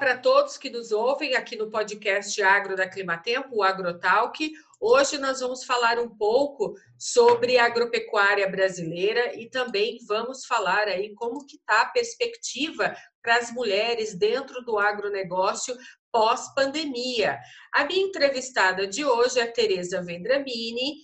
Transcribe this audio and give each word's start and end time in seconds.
para 0.00 0.16
todos 0.16 0.56
que 0.56 0.70
nos 0.70 0.92
ouvem 0.92 1.34
aqui 1.34 1.56
no 1.56 1.70
podcast 1.70 2.42
Agro 2.42 2.74
da 2.74 2.88
Climatempo, 2.88 3.56
o 3.56 3.62
Agrotalk. 3.62 4.50
Hoje 4.80 5.18
nós 5.18 5.40
vamos 5.40 5.62
falar 5.62 5.98
um 5.98 6.08
pouco 6.08 6.74
sobre 6.98 7.58
agropecuária 7.58 8.48
brasileira 8.48 9.38
e 9.38 9.50
também 9.50 9.98
vamos 10.08 10.46
falar 10.46 10.88
aí 10.88 11.12
como 11.14 11.44
que 11.44 11.56
está 11.56 11.82
a 11.82 11.90
perspectiva 11.90 12.96
para 13.20 13.36
as 13.36 13.52
mulheres 13.52 14.14
dentro 14.14 14.64
do 14.64 14.78
agronegócio 14.78 15.76
pós-pandemia. 16.10 17.38
A 17.70 17.84
minha 17.84 18.06
entrevistada 18.06 18.86
de 18.86 19.04
hoje 19.04 19.38
é 19.38 19.46
Tereza 19.46 20.00
Vendramini, 20.02 20.94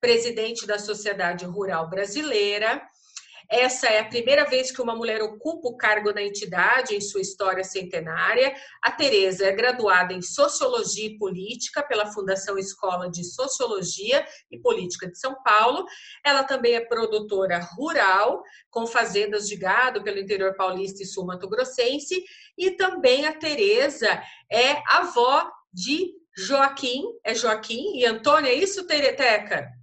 presidente 0.00 0.66
da 0.66 0.76
Sociedade 0.76 1.44
Rural 1.44 1.88
Brasileira. 1.88 2.82
Essa 3.50 3.88
é 3.88 3.98
a 3.98 4.04
primeira 4.04 4.44
vez 4.44 4.70
que 4.70 4.80
uma 4.80 4.94
mulher 4.94 5.20
ocupa 5.20 5.68
o 5.68 5.76
cargo 5.76 6.12
na 6.12 6.22
entidade 6.22 6.94
em 6.94 7.00
sua 7.00 7.20
história 7.20 7.64
centenária. 7.64 8.54
A 8.80 8.92
Tereza 8.92 9.44
é 9.44 9.50
graduada 9.50 10.12
em 10.12 10.22
Sociologia 10.22 11.06
e 11.06 11.18
Política 11.18 11.82
pela 11.82 12.12
Fundação 12.12 12.56
Escola 12.56 13.10
de 13.10 13.24
Sociologia 13.24 14.24
e 14.52 14.56
Política 14.56 15.08
de 15.08 15.18
São 15.18 15.34
Paulo. 15.42 15.84
Ela 16.24 16.44
também 16.44 16.74
é 16.74 16.80
produtora 16.80 17.58
rural, 17.58 18.40
com 18.70 18.86
fazendas 18.86 19.48
de 19.48 19.56
gado 19.56 20.04
pelo 20.04 20.20
interior 20.20 20.54
paulista 20.54 21.02
e 21.02 21.06
sul 21.06 21.26
mato-grossense. 21.26 22.22
E 22.56 22.70
também 22.70 23.26
a 23.26 23.32
Tereza 23.32 24.22
é 24.48 24.80
avó 24.86 25.50
de 25.72 26.14
Joaquim, 26.36 27.02
é 27.24 27.34
Joaquim 27.34 27.96
e 27.96 28.06
Antônia, 28.06 28.50
é 28.50 28.54
isso, 28.54 28.86
Tereteca? 28.86 29.79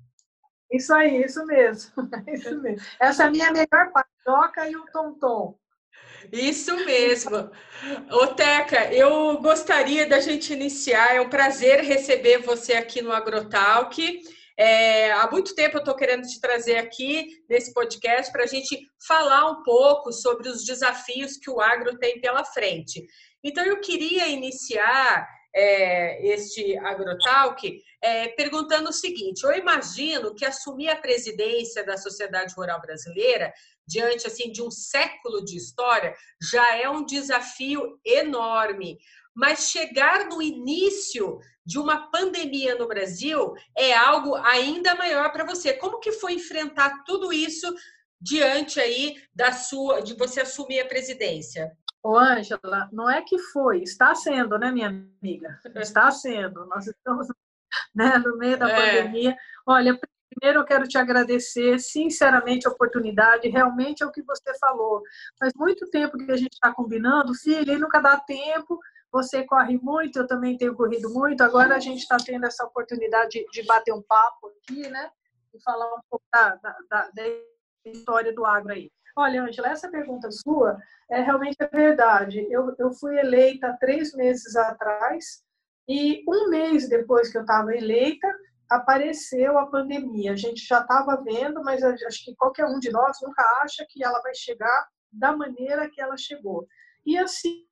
Isso 0.71 0.94
aí, 0.94 1.23
isso 1.23 1.45
mesmo. 1.45 1.91
Isso 2.27 2.62
mesmo. 2.62 2.85
Essa 2.99 3.23
é 3.23 3.27
a 3.27 3.31
minha 3.31 3.52
melhor 3.52 3.91
paçoca 3.94 4.70
e 4.70 4.76
o 4.76 4.85
Tonton. 4.91 5.57
Isso 6.31 6.76
mesmo. 6.85 7.49
Ô, 8.12 8.27
Teca, 8.27 8.93
eu 8.93 9.38
gostaria 9.38 10.05
da 10.05 10.20
gente 10.20 10.51
iniciar. 10.51 11.15
É 11.15 11.21
um 11.21 11.29
prazer 11.29 11.82
receber 11.82 12.40
você 12.40 12.73
aqui 12.73 13.01
no 13.01 13.13
Agrotalk. 13.13 14.20
É, 14.60 15.12
há 15.12 15.29
muito 15.29 15.54
tempo 15.54 15.77
eu 15.77 15.82
estou 15.82 15.95
querendo 15.95 16.23
te 16.23 16.41
trazer 16.41 16.77
aqui 16.77 17.27
nesse 17.48 17.71
podcast 17.73 18.32
para 18.32 18.43
a 18.43 18.48
gente 18.48 18.77
falar 19.07 19.51
um 19.51 19.62
pouco 19.62 20.12
sobre 20.12 20.49
os 20.49 20.65
desafios 20.65 21.38
que 21.38 21.49
o 21.49 21.62
agro 21.62 21.98
tem 21.98 22.20
pela 22.20 22.43
frente. 22.43 23.05
Então, 23.43 23.63
eu 23.63 23.79
queria 23.79 24.27
iniciar 24.27 25.27
é, 25.53 26.27
este 26.34 26.77
Agrotalk 26.77 27.81
é, 28.01 28.27
perguntando 28.29 28.90
o 28.90 28.93
seguinte: 28.93 29.43
eu 29.43 29.54
imagino 29.54 30.34
que 30.35 30.45
assumir 30.45 30.89
a 30.89 30.95
presidência 30.95 31.84
da 31.84 31.98
Sociedade 31.98 32.54
Rural 32.55 32.81
Brasileira 32.81 33.54
diante 33.87 34.27
assim 34.27 34.51
de 34.51 34.62
um 34.62 34.70
século 34.70 35.43
de 35.43 35.57
história 35.57 36.13
já 36.41 36.77
é 36.77 36.89
um 36.89 37.05
desafio 37.05 37.99
enorme. 38.05 38.98
Mas 39.34 39.70
chegar 39.70 40.27
no 40.27 40.41
início 40.41 41.39
de 41.63 41.77
uma 41.77 42.09
pandemia 42.09 42.76
no 42.76 42.87
Brasil 42.87 43.54
é 43.77 43.93
algo 43.93 44.35
ainda 44.35 44.95
maior 44.95 45.32
para 45.32 45.45
você. 45.45 45.73
Como 45.73 45.99
que 45.99 46.11
foi 46.11 46.34
enfrentar 46.34 47.04
tudo 47.05 47.32
isso 47.32 47.71
diante 48.20 48.79
aí 48.79 49.15
da 49.34 49.51
sua 49.51 50.01
de 50.01 50.15
você 50.15 50.41
assumir 50.41 50.79
a 50.79 50.87
presidência? 50.87 51.71
Ô, 52.03 52.17
Ângela, 52.17 52.90
não 52.91 53.09
é 53.09 53.21
que 53.21 53.37
foi, 53.37 53.81
está 53.81 54.15
sendo, 54.15 54.57
né, 54.57 54.71
minha 54.71 54.87
amiga? 54.87 55.59
Está 55.76 56.09
sendo. 56.12 56.65
Nós 56.67 56.87
estamos 56.87 57.27
né, 57.93 58.17
no 58.17 58.37
meio 58.37 58.57
da 58.57 58.70
é. 58.70 58.76
pandemia. 58.76 59.35
Olha, 59.65 59.99
primeiro 60.29 60.59
eu 60.59 60.65
quero 60.65 60.87
te 60.87 60.98
agradecer, 60.98 61.79
sinceramente, 61.79 62.67
a 62.67 62.71
oportunidade. 62.71 63.49
Realmente 63.49 64.03
é 64.03 64.06
o 64.06 64.12
que 64.12 64.22
você 64.22 64.57
falou. 64.59 65.01
Faz 65.39 65.51
muito 65.56 65.89
tempo 65.89 66.17
que 66.17 66.31
a 66.31 66.38
gente 66.38 66.53
está 66.53 66.73
combinando, 66.73 67.34
filha, 67.34 67.73
e 67.73 67.78
nunca 67.78 68.00
dá 68.00 68.17
tempo. 68.19 68.79
Você 69.11 69.44
corre 69.45 69.78
muito, 69.81 70.19
eu 70.19 70.28
também 70.28 70.57
tenho 70.57 70.75
corrido 70.75 71.09
muito. 71.09 71.41
Agora 71.41 71.75
a 71.75 71.79
gente 71.79 71.99
está 71.99 72.17
tendo 72.17 72.45
essa 72.45 72.66
oportunidade 72.66 73.45
de, 73.51 73.63
bater 73.63 73.93
um 73.93 74.01
papo 74.01 74.47
aqui, 74.47 74.88
né? 74.89 75.09
E 75.53 75.61
falar 75.61 75.88
um 75.88 76.01
pouco 76.09 76.25
da, 76.31 76.55
da, 76.55 77.09
da 77.13 77.23
história 77.85 78.33
do 78.33 78.45
agro 78.45 78.73
aí. 78.73 78.91
Olha, 79.17 79.41
Angela, 79.41 79.69
essa 79.69 79.89
pergunta 79.89 80.29
sua 80.31 80.78
é 81.09 81.22
realmente 81.22 81.57
verdade. 81.73 82.45
Eu, 82.51 82.75
eu 82.78 82.91
fui 82.91 83.17
eleita 83.17 83.75
três 83.79 84.13
meses 84.13 84.55
atrás 84.55 85.44
e 85.89 86.23
um 86.29 86.50
mês 86.51 86.88
depois 86.88 87.31
que 87.31 87.38
eu 87.39 87.41
estava 87.41 87.75
eleita, 87.75 88.28
apareceu 88.69 89.57
a 89.57 89.66
pandemia. 89.66 90.33
A 90.33 90.35
gente 90.35 90.63
já 90.63 90.81
estava 90.81 91.19
vendo, 91.23 91.63
mas 91.63 91.83
acho 91.83 92.25
que 92.25 92.35
qualquer 92.35 92.67
um 92.67 92.78
de 92.78 92.91
nós 92.91 93.17
nunca 93.23 93.41
acha 93.63 93.83
que 93.89 94.05
ela 94.05 94.22
vai 94.22 94.35
chegar 94.35 94.88
da 95.11 95.35
maneira 95.35 95.89
que 95.89 95.99
ela 95.99 96.16
chegou. 96.16 96.67
E 97.03 97.17
assim, 97.17 97.66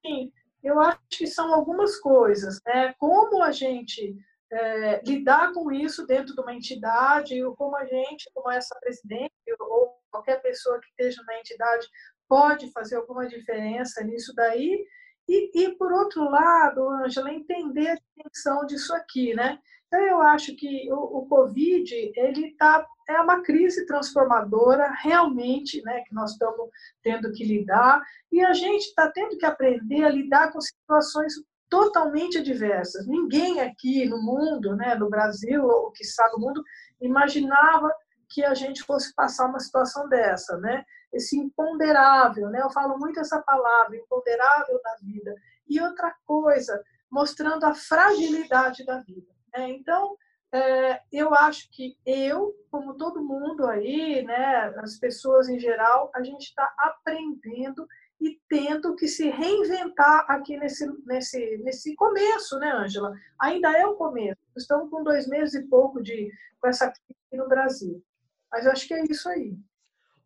eu 0.64 0.80
acho 0.80 1.00
que 1.12 1.28
são 1.28 1.54
algumas 1.54 2.00
coisas, 2.00 2.60
né? 2.66 2.96
Como 2.98 3.44
a 3.44 3.52
gente 3.52 4.18
é, 4.56 5.02
lidar 5.06 5.52
com 5.54 5.72
isso 5.72 6.06
dentro 6.06 6.34
de 6.34 6.42
uma 6.42 6.54
entidade, 6.54 7.44
ou 7.44 7.56
como 7.56 7.76
a 7.76 7.86
gente, 7.86 8.30
como 8.34 8.50
essa 8.50 8.78
presidente, 8.80 9.34
ou 9.60 9.98
qualquer 10.10 10.42
pessoa 10.42 10.80
que 10.80 10.88
esteja 10.88 11.22
na 11.28 11.40
entidade 11.40 11.88
pode 12.28 12.72
fazer 12.72 12.96
alguma 12.96 13.28
diferença 13.28 14.04
nisso 14.04 14.34
daí. 14.34 14.86
E, 15.28 15.64
e 15.64 15.76
por 15.76 15.92
outro 15.92 16.24
lado, 16.30 16.88
Ângela, 16.88 17.34
entender 17.34 17.90
a 17.90 17.98
dimensão 18.16 18.66
disso 18.66 18.94
aqui, 18.94 19.34
né? 19.34 19.60
Então, 19.88 20.00
eu 20.00 20.22
acho 20.22 20.56
que 20.56 20.92
o, 20.92 21.20
o 21.20 21.28
Covid, 21.28 21.94
ele 22.16 22.56
tá, 22.58 22.86
é 23.08 23.20
uma 23.22 23.42
crise 23.42 23.86
transformadora, 23.86 24.92
realmente, 25.02 25.82
né, 25.84 26.02
que 26.08 26.14
nós 26.14 26.32
estamos 26.32 26.70
tendo 27.04 27.32
que 27.32 27.44
lidar, 27.44 28.02
e 28.32 28.44
a 28.44 28.54
gente 28.54 28.84
está 28.84 29.10
tendo 29.12 29.38
que 29.38 29.46
aprender 29.46 30.04
a 30.04 30.10
lidar 30.10 30.52
com 30.52 30.60
situações 30.60 31.34
totalmente 31.76 32.42
diversas. 32.42 33.06
Ninguém 33.06 33.60
aqui 33.60 34.08
no 34.08 34.22
mundo, 34.22 34.78
né, 34.78 34.96
no 34.96 35.10
Brasil, 35.10 35.62
ou 35.62 35.92
que 35.92 36.04
está 36.04 36.26
no 36.32 36.40
mundo, 36.40 36.64
imaginava 37.02 37.94
que 38.30 38.46
a 38.46 38.54
gente 38.54 38.82
fosse 38.82 39.14
passar 39.14 39.48
uma 39.48 39.60
situação 39.60 40.08
dessa, 40.08 40.58
né? 40.58 40.86
Esse 41.12 41.38
imponderável, 41.38 42.50
né? 42.50 42.62
Eu 42.62 42.70
falo 42.70 42.98
muito 42.98 43.20
essa 43.20 43.42
palavra, 43.42 43.98
imponderável 43.98 44.80
da 44.82 44.96
vida. 45.02 45.36
E 45.68 45.82
outra 45.82 46.16
coisa, 46.26 46.82
mostrando 47.12 47.66
a 47.66 47.74
fragilidade 47.74 48.86
da 48.86 49.00
vida. 49.02 49.28
Né? 49.54 49.72
Então, 49.72 50.16
é, 50.54 51.02
eu 51.12 51.34
acho 51.34 51.70
que 51.72 51.98
eu, 52.06 52.54
como 52.72 52.96
todo 52.96 53.24
mundo 53.24 53.68
aí, 53.68 54.24
né, 54.24 54.74
as 54.78 54.98
pessoas 54.98 55.50
em 55.50 55.60
geral, 55.60 56.10
a 56.16 56.24
gente 56.24 56.44
está 56.44 56.74
aprendendo 56.78 57.86
e 58.20 58.40
tendo 58.48 58.96
que 58.96 59.08
se 59.08 59.30
reinventar 59.30 60.26
aqui 60.30 60.58
nesse, 60.58 60.88
nesse, 61.06 61.58
nesse 61.58 61.96
começo, 61.96 62.58
né, 62.60 62.72
Ângela? 62.72 63.14
Ainda 63.40 63.72
é 63.78 63.86
o 63.86 63.96
começo. 63.96 64.40
Estamos 64.56 64.90
com 64.90 65.04
dois 65.04 65.28
meses 65.28 65.54
e 65.56 65.68
pouco 65.68 66.02
de, 66.02 66.32
com 66.60 66.68
essa 66.68 66.92
crise 66.92 67.44
no 67.44 67.48
Brasil. 67.48 68.04
Mas 68.52 68.66
eu 68.66 68.72
acho 68.72 68.88
que 68.88 68.94
é 68.94 69.04
isso 69.10 69.28
aí. 69.28 69.54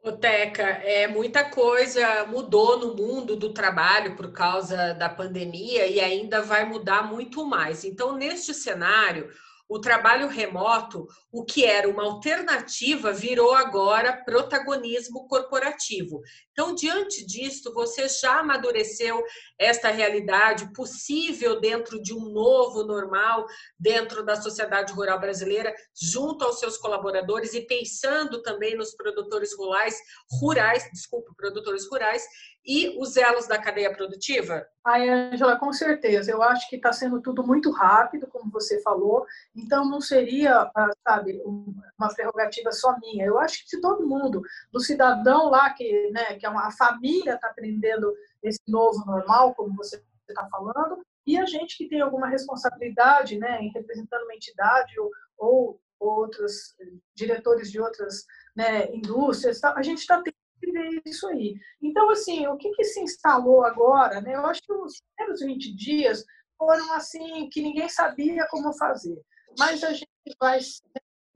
Ô, 0.02 0.14
Teca, 0.14 0.64
é, 0.64 1.08
muita 1.08 1.50
coisa 1.50 2.26
mudou 2.26 2.80
no 2.80 2.96
mundo 2.96 3.36
do 3.36 3.54
trabalho 3.54 4.16
por 4.16 4.32
causa 4.32 4.94
da 4.94 5.10
pandemia 5.10 5.88
e 5.88 6.00
ainda 6.00 6.42
vai 6.42 6.64
mudar 6.64 7.04
muito 7.04 7.46
mais. 7.46 7.84
Então, 7.84 8.16
neste 8.16 8.54
cenário, 8.54 9.30
o 9.70 9.80
trabalho 9.80 10.28
remoto, 10.28 11.06
o 11.32 11.46
que 11.46 11.64
era 11.64 11.88
uma 11.88 12.04
alternativa, 12.04 13.14
virou 13.14 13.54
agora 13.54 14.26
protagonismo 14.26 15.28
corporativo. 15.28 16.22
Então, 16.52 16.74
diante 16.74 17.24
disto, 17.24 17.72
você 17.72 18.10
já 18.10 18.40
amadureceu 18.40 19.24
esta 19.60 19.90
realidade 19.90 20.74
possível 20.74 21.60
dentro 21.60 22.02
de 22.02 22.14
um 22.14 22.32
novo 22.32 22.84
normal, 22.84 23.46
dentro 23.80 24.26
da 24.26 24.36
sociedade 24.36 24.92
rural 24.92 25.20
brasileira, 25.20 25.74
junto 25.96 26.44
aos 26.44 26.60
seus 26.60 26.76
colaboradores 26.76 27.54
e 27.54 27.62
pensando 27.62 28.42
também 28.42 28.76
nos 28.76 28.96
produtores 28.96 29.56
rurais, 29.56 29.96
rurais, 30.42 30.90
desculpa, 30.92 31.32
produtores 31.38 31.88
rurais 31.88 32.24
e 32.70 32.96
os 33.00 33.18
elos 33.18 33.48
da 33.48 33.58
cadeia 33.58 33.92
produtiva? 33.92 34.64
Ai, 34.86 35.10
Angela, 35.10 35.58
com 35.58 35.74
certeza. 35.74 36.30
Eu 36.30 36.44
acho 36.44 36.70
que 36.70 36.76
está 36.76 36.94
sendo 36.94 37.20
tudo 37.20 37.44
muito 37.44 37.72
rápido, 37.72 38.28
como 38.28 38.52
você 38.52 38.80
falou. 38.84 39.26
Então, 39.56 39.90
não 39.90 40.00
seria, 40.00 40.70
ah, 40.76 40.92
sabe, 41.04 41.42
uma 41.44 42.14
prerrogativa 42.14 42.72
só 42.72 42.96
minha. 43.00 43.26
Eu 43.26 43.40
acho 43.40 43.64
que 43.64 43.76
de 43.76 43.82
todo 43.82 44.08
mundo, 44.08 44.44
do 44.72 44.80
cidadão 44.80 45.50
lá 45.50 45.74
que, 45.74 46.12
né, 46.12 46.36
que 46.36 46.46
é 46.46 46.50
uma 46.50 46.70
família 46.70 47.34
está 47.34 47.48
aprendendo 47.48 48.14
esse 48.44 48.62
novo 48.68 49.04
normal, 49.04 49.56
como 49.56 49.76
você 49.76 50.00
está 50.30 50.48
falando, 50.52 51.04
e 51.26 51.40
a 51.40 51.48
gente 51.48 51.76
que 51.76 51.90
tem 51.90 52.02
alguma 52.02 52.28
responsabilidade, 52.28 53.40
né, 53.40 53.64
em 53.64 53.72
representando 53.72 54.26
uma 54.26 54.36
entidade 54.36 54.94
ou, 55.00 55.10
ou 55.40 55.82
outros 56.00 56.76
diretores 57.16 57.72
de 57.72 57.82
outras 57.82 58.26
né, 58.56 58.94
indústrias, 58.94 59.64
a 59.64 59.82
gente 59.82 60.00
está 60.00 60.22
tendo 60.22 60.39
ver 60.60 61.02
isso 61.06 61.28
aí. 61.28 61.56
Então, 61.82 62.10
assim, 62.10 62.48
o 62.48 62.58
que, 62.58 62.72
que 62.72 62.84
se 62.84 63.00
instalou 63.00 63.64
agora, 63.64 64.22
né? 64.22 64.36
Eu 64.36 64.46
acho 64.46 64.62
que 64.62 64.74
os 64.74 65.02
primeiros 65.16 65.42
20 65.42 65.76
dias 65.76 66.26
foram 66.58 66.94
assim, 66.94 67.50
que 67.50 67.62
ninguém 67.62 67.88
sabia 67.88 68.48
como 68.50 68.74
fazer. 68.74 69.22
Mas 69.58 69.84
a 69.84 69.94
gente 69.94 70.10
vai 70.40 70.60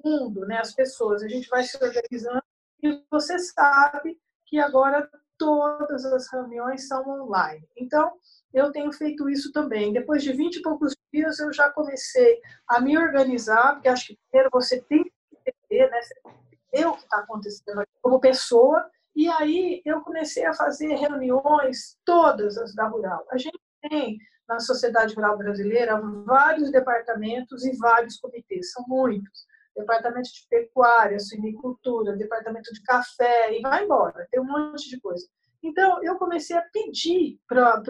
mundo, 0.04 0.46
né? 0.46 0.60
As 0.60 0.74
pessoas, 0.74 1.24
a 1.24 1.28
gente 1.28 1.48
vai 1.48 1.64
se 1.64 1.78
organizando 1.82 2.44
e 2.84 3.02
você 3.10 3.40
sabe 3.40 4.20
que 4.46 4.60
agora 4.60 5.10
todas 5.38 6.06
as 6.06 6.32
reuniões 6.32 6.88
são 6.88 7.08
online. 7.08 7.68
Então, 7.78 8.12
eu 8.54 8.72
tenho 8.72 8.92
feito 8.92 9.30
isso 9.30 9.52
também. 9.52 9.94
Depois 9.94 10.22
de 10.22 10.34
20 10.34 10.58
e 10.58 10.62
poucos 10.62 10.94
dias, 11.12 11.40
eu 11.40 11.52
já 11.52 11.70
comecei 11.72 12.40
a 12.68 12.80
me 12.80 12.98
organizar, 12.98 13.74
porque 13.74 13.88
acho 13.88 14.08
que 14.08 14.20
primeiro 14.30 14.50
você 14.52 14.82
tem 14.82 15.04
que 15.04 15.12
entender, 15.32 15.90
né? 15.90 16.02
Você 16.02 16.14
tem 16.16 16.32
que 16.32 16.56
entender 16.56 16.86
o 16.88 16.94
que 16.94 17.04
está 17.04 17.18
acontecendo 17.20 17.84
como 18.02 18.20
pessoa. 18.20 18.90
E 19.16 19.30
aí 19.30 19.82
eu 19.86 20.02
comecei 20.02 20.46
a 20.46 20.54
fazer 20.54 20.96
reuniões, 20.96 21.98
todas 22.04 22.58
as 22.58 22.74
da 22.74 22.88
Rural. 22.88 23.26
A 23.30 23.38
gente 23.38 23.60
tem 23.90 24.18
na 24.48 24.60
sociedade 24.60 25.16
rural 25.16 25.38
brasileira 25.38 26.02
vários 26.26 26.72
departamentos 26.72 27.64
e 27.66 27.78
vários 27.78 28.18
comitês, 28.18 28.72
são 28.72 28.84
muitos. 28.88 29.46
Departamento 29.76 30.30
de 30.32 30.46
pecuária, 30.50 31.20
suinicultura, 31.20 32.16
departamento 32.16 32.72
de 32.74 32.84
café, 32.84 33.58
e 33.58 33.62
vai 33.62 33.86
embora, 33.86 34.28
tem 34.30 34.40
um 34.42 34.46
monte 34.46 34.90
de 34.90 35.00
coisa. 35.00 35.26
Então, 35.64 36.04
eu 36.04 36.18
comecei 36.18 36.58
a 36.58 36.62
pedir 36.62 37.40
para 37.48 37.82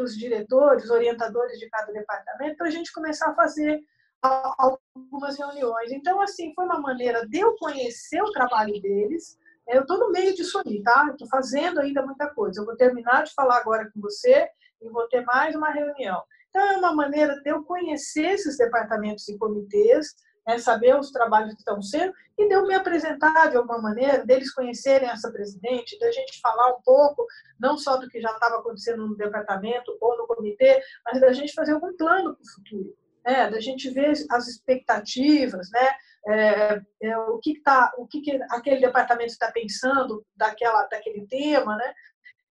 os 0.00 0.16
diretores, 0.16 0.90
orientadores 0.90 1.58
de 1.58 1.68
cada 1.70 1.92
departamento, 1.92 2.56
para 2.56 2.66
a 2.66 2.70
gente 2.70 2.92
começar 2.92 3.30
a 3.30 3.34
fazer 3.34 3.80
algumas 4.20 5.38
reuniões. 5.38 5.92
Então, 5.92 6.20
assim, 6.20 6.52
foi 6.54 6.64
uma 6.64 6.80
maneira 6.80 7.26
de 7.26 7.38
eu 7.38 7.54
conhecer 7.56 8.20
o 8.20 8.32
trabalho 8.32 8.80
deles. 8.82 9.38
Eu 9.68 9.82
estou 9.82 9.98
no 9.98 10.10
meio 10.10 10.34
disso 10.34 10.60
aí, 10.66 10.82
tá? 10.82 11.08
Estou 11.10 11.28
fazendo 11.28 11.80
ainda 11.80 12.04
muita 12.04 12.28
coisa. 12.30 12.60
Eu 12.60 12.64
vou 12.64 12.74
terminar 12.74 13.24
de 13.24 13.34
falar 13.34 13.58
agora 13.58 13.90
com 13.92 14.00
você 14.00 14.48
e 14.80 14.88
vou 14.88 15.06
ter 15.08 15.22
mais 15.24 15.54
uma 15.54 15.70
reunião. 15.70 16.22
Então, 16.48 16.66
é 16.66 16.76
uma 16.78 16.94
maneira 16.94 17.34
de 17.42 17.50
eu 17.50 17.62
conhecer 17.64 18.30
esses 18.30 18.56
departamentos 18.56 19.28
e 19.28 19.36
comitês, 19.36 20.14
né, 20.46 20.58
saber 20.58 20.98
os 20.98 21.10
trabalhos 21.10 21.52
que 21.52 21.60
estão 21.60 21.82
sendo 21.82 22.14
e 22.38 22.48
de 22.48 22.54
eu 22.54 22.66
me 22.66 22.74
apresentar 22.74 23.50
de 23.50 23.58
alguma 23.58 23.78
maneira, 23.78 24.24
deles 24.24 24.52
conhecerem 24.54 25.10
essa 25.10 25.30
presidente, 25.30 25.98
da 25.98 26.10
gente 26.10 26.40
falar 26.40 26.70
um 26.70 26.80
pouco, 26.82 27.26
não 27.60 27.76
só 27.76 27.98
do 27.98 28.08
que 28.08 28.20
já 28.20 28.30
estava 28.30 28.56
acontecendo 28.56 29.06
no 29.06 29.16
departamento 29.16 29.96
ou 30.00 30.16
no 30.16 30.26
comitê, 30.26 30.80
mas 31.04 31.20
da 31.20 31.32
gente 31.34 31.52
fazer 31.52 31.72
algum 31.72 31.94
plano 31.94 32.34
para 32.34 32.42
o 32.42 32.54
futuro, 32.54 32.96
né, 33.26 33.50
da 33.50 33.60
gente 33.60 33.90
ver 33.90 34.12
as 34.30 34.48
expectativas, 34.48 35.68
né, 35.70 35.90
é, 36.28 36.80
é, 37.02 37.18
o 37.18 37.38
que 37.38 37.60
tá, 37.62 37.92
o 37.96 38.06
que, 38.06 38.20
que 38.20 38.38
aquele 38.50 38.80
departamento 38.80 39.32
está 39.32 39.50
pensando 39.50 40.24
daquela, 40.36 40.86
daquele 40.86 41.26
tema, 41.26 41.74
né? 41.76 41.94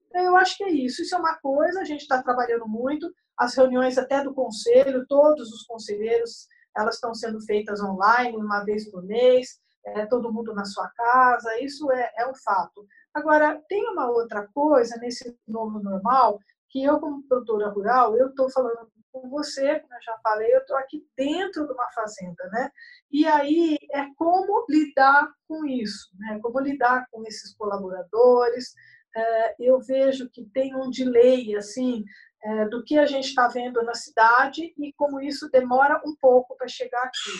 Então, 0.08 0.22
eu 0.24 0.36
acho 0.36 0.58
que 0.58 0.64
é 0.64 0.72
isso. 0.72 1.04
Isso 1.04 1.16
é 1.16 1.20
uma 1.20 1.38
coisa, 1.38 1.82
a 1.82 1.86
gente 1.86 2.02
está 2.02 2.24
trabalhando 2.24 2.68
muito. 2.68 3.14
As 3.38 3.56
reuniões 3.56 3.98
até 3.98 4.24
do 4.24 4.34
conselho, 4.34 5.06
todos 5.08 5.52
os 5.52 5.64
conselheiros, 5.64 6.48
elas 6.76 6.96
estão 6.96 7.14
sendo 7.14 7.40
feitas 7.42 7.80
online, 7.82 8.36
uma 8.36 8.64
vez 8.64 8.90
por 8.90 9.04
mês, 9.04 9.60
é, 9.86 10.08
todo 10.08 10.34
mundo 10.34 10.56
na 10.56 10.66
sua 10.66 10.90
casa, 10.90 11.60
isso 11.62 11.92
é, 11.92 12.12
é 12.18 12.28
um 12.28 12.36
fato. 12.36 12.86
Agora, 13.14 13.62
tem 13.70 13.88
uma 13.90 14.10
outra 14.10 14.48
coisa 14.54 14.98
nesse 14.98 15.38
novo 15.48 15.80
normal, 15.80 16.40
que 16.70 16.84
eu, 16.84 17.00
como 17.00 17.28
produtora 17.28 17.70
rural, 17.70 18.18
eu 18.18 18.30
estou 18.30 18.50
falando 18.50 18.90
com 19.19 19.30
você, 19.30 19.80
como 19.80 19.94
eu 19.94 20.02
já 20.02 20.18
falei, 20.24 20.54
eu 20.54 20.60
estou 20.60 20.78
aqui 20.78 21.06
dentro 21.16 21.66
de 21.66 21.74
uma 21.74 21.90
fazenda, 21.92 22.48
né? 22.52 22.69
E 23.12 23.25
aí 23.25 23.78
é 23.92 24.06
como 24.16 24.66
lidar 24.69 25.30
com 25.48 25.66
isso, 25.66 26.10
né? 26.18 26.40
Como 26.42 26.60
lidar 26.60 27.06
com 27.12 27.24
esses 27.25 27.56
colaboradores, 27.56 28.74
é, 29.16 29.56
eu 29.60 29.80
vejo 29.80 30.30
que 30.30 30.46
tem 30.46 30.75
um 30.75 30.90
delay 30.90 31.56
assim 31.56 32.04
é, 32.44 32.66
do 32.66 32.84
que 32.84 32.98
a 32.98 33.06
gente 33.06 33.30
está 33.30 33.48
vendo 33.48 33.81
na 33.84 33.94
cidade 33.94 34.74
e 34.78 34.94
como 34.94 35.19
isso 35.19 35.50
demora 35.50 36.02
um 36.06 36.16
pouco 36.16 36.56
para 36.56 36.68
chegar 36.68 37.04
aqui. 37.04 37.31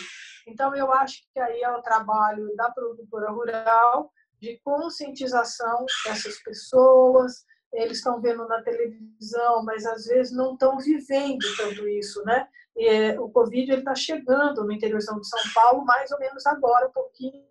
Então, 0.46 0.74
eu 0.74 0.92
acho 0.92 1.22
que 1.32 1.38
aí 1.38 1.62
é 1.62 1.70
o 1.70 1.82
trabalho 1.82 2.54
da 2.56 2.70
produtora 2.70 3.30
rural 3.30 4.10
de 4.40 4.58
conscientização 4.64 5.84
dessas 6.04 6.42
pessoas. 6.42 7.44
Eles 7.72 7.98
estão 7.98 8.20
vendo 8.20 8.46
na 8.48 8.62
televisão, 8.62 9.62
mas 9.64 9.84
às 9.84 10.06
vezes 10.06 10.32
não 10.32 10.54
estão 10.54 10.78
vivendo 10.78 11.44
tanto 11.56 11.86
isso, 11.88 12.22
né? 12.24 12.48
E, 12.76 12.86
é, 12.86 13.20
o 13.20 13.28
Covid 13.28 13.72
está 13.72 13.94
chegando 13.94 14.64
no 14.64 14.72
interior 14.72 14.98
de 14.98 15.04
São 15.04 15.20
Paulo, 15.54 15.84
mais 15.84 16.10
ou 16.10 16.18
menos 16.18 16.46
agora, 16.46 16.88
um 16.88 16.92
pouquinho 16.92 17.44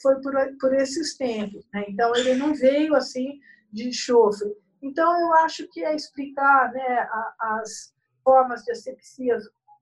foi 0.00 0.20
por, 0.20 0.34
por 0.58 0.74
esses 0.74 1.16
tempos. 1.16 1.66
Né? 1.72 1.84
Então, 1.88 2.14
ele 2.14 2.34
não 2.34 2.54
veio 2.54 2.94
assim 2.94 3.40
de 3.72 3.88
enxofre. 3.88 4.56
Então, 4.80 5.20
eu 5.20 5.32
acho 5.34 5.68
que 5.68 5.84
é 5.84 5.94
explicar 5.94 6.72
né, 6.72 7.08
as 7.38 7.92
formas 8.22 8.62
de 8.62 8.72
asepsia 8.72 9.38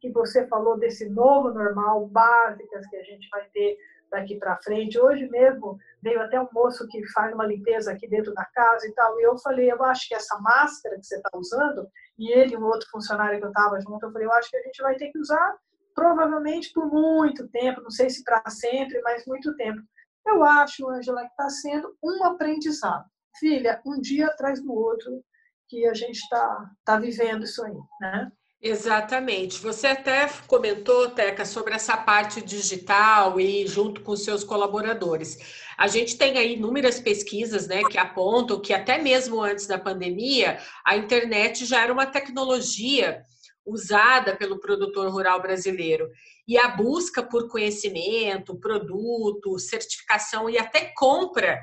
que 0.07 0.13
você 0.13 0.47
falou 0.47 0.79
desse 0.79 1.09
novo 1.09 1.51
normal, 1.51 2.07
básicas 2.07 2.87
que 2.89 2.97
a 2.97 3.03
gente 3.03 3.29
vai 3.31 3.49
ter 3.51 3.77
daqui 4.11 4.37
para 4.37 4.59
frente. 4.63 4.99
Hoje 4.99 5.29
mesmo 5.29 5.79
veio 6.03 6.21
até 6.21 6.41
um 6.41 6.49
moço 6.53 6.87
que 6.89 7.07
faz 7.09 7.35
uma 7.35 7.47
limpeza 7.47 7.93
aqui 7.93 8.09
dentro 8.09 8.33
da 8.35 8.45
casa 8.45 8.87
e 8.87 8.93
tal, 8.93 9.19
e 9.19 9.23
eu 9.25 9.37
falei, 9.39 9.71
eu 9.71 9.83
acho 9.85 10.09
que 10.09 10.15
essa 10.15 10.39
máscara 10.39 10.97
que 10.97 11.07
você 11.07 11.17
está 11.17 11.31
usando, 11.35 11.89
e 12.19 12.31
ele 12.33 12.55
e 12.55 12.57
um 12.57 12.65
outro 12.65 12.89
funcionário 12.91 13.39
que 13.39 13.45
eu 13.45 13.51
estava 13.51 13.81
junto, 13.81 14.07
eu 14.07 14.13
falei, 14.13 14.27
eu 14.27 14.33
acho 14.33 14.51
que 14.51 14.57
a 14.57 14.63
gente 14.63 14.83
vai 14.83 14.97
ter 14.97 15.11
que 15.11 15.19
usar 15.19 15.57
provavelmente 15.95 16.73
por 16.75 16.87
muito 16.87 17.49
tempo, 17.49 17.81
não 17.81 17.91
sei 17.91 18.11
se 18.11 18.23
para 18.23 18.43
sempre, 18.51 19.01
mas 19.01 19.25
muito 19.27 19.57
tempo. 19.57 19.81
Eu 20.27 20.45
acho, 20.45 20.89
Angela, 20.91 21.23
que 21.23 21.31
está 21.31 21.49
sendo 21.49 21.97
um 22.03 22.23
aprendizado. 22.25 23.05
Filha, 23.39 23.81
um 23.87 23.99
dia 23.99 24.27
atrás 24.27 24.63
do 24.63 24.73
outro, 24.73 25.25
que 25.69 25.87
a 25.87 25.95
gente 25.95 26.19
está 26.19 26.71
tá 26.85 26.99
vivendo 26.99 27.45
isso 27.45 27.65
aí, 27.65 27.77
né? 28.01 28.31
Exatamente. 28.67 29.61
Você 29.61 29.87
até 29.87 30.29
comentou, 30.49 31.09
Teca, 31.11 31.45
sobre 31.45 31.75
essa 31.75 31.97
parte 31.97 32.43
digital 32.43 33.39
e 33.39 33.65
junto 33.65 34.01
com 34.01 34.17
seus 34.17 34.43
colaboradores. 34.43 35.39
A 35.79 35.87
gente 35.87 36.19
tem 36.19 36.37
aí 36.37 36.55
inúmeras 36.55 36.99
pesquisas 36.99 37.69
né, 37.69 37.85
que 37.85 37.97
apontam 37.97 38.61
que 38.61 38.73
até 38.73 38.99
mesmo 38.99 39.41
antes 39.41 39.69
da 39.69 39.79
pandemia, 39.79 40.59
a 40.85 40.97
internet 40.97 41.65
já 41.65 41.83
era 41.83 41.93
uma 41.93 42.07
tecnologia 42.07 43.23
usada 43.65 44.35
pelo 44.35 44.59
produtor 44.59 45.13
rural 45.13 45.41
brasileiro. 45.41 46.11
E 46.47 46.59
a 46.59 46.67
busca 46.67 47.23
por 47.23 47.49
conhecimento, 47.49 48.59
produto, 48.59 49.61
certificação 49.61 50.51
e 50.51 50.59
até 50.59 50.93
compra 50.97 51.61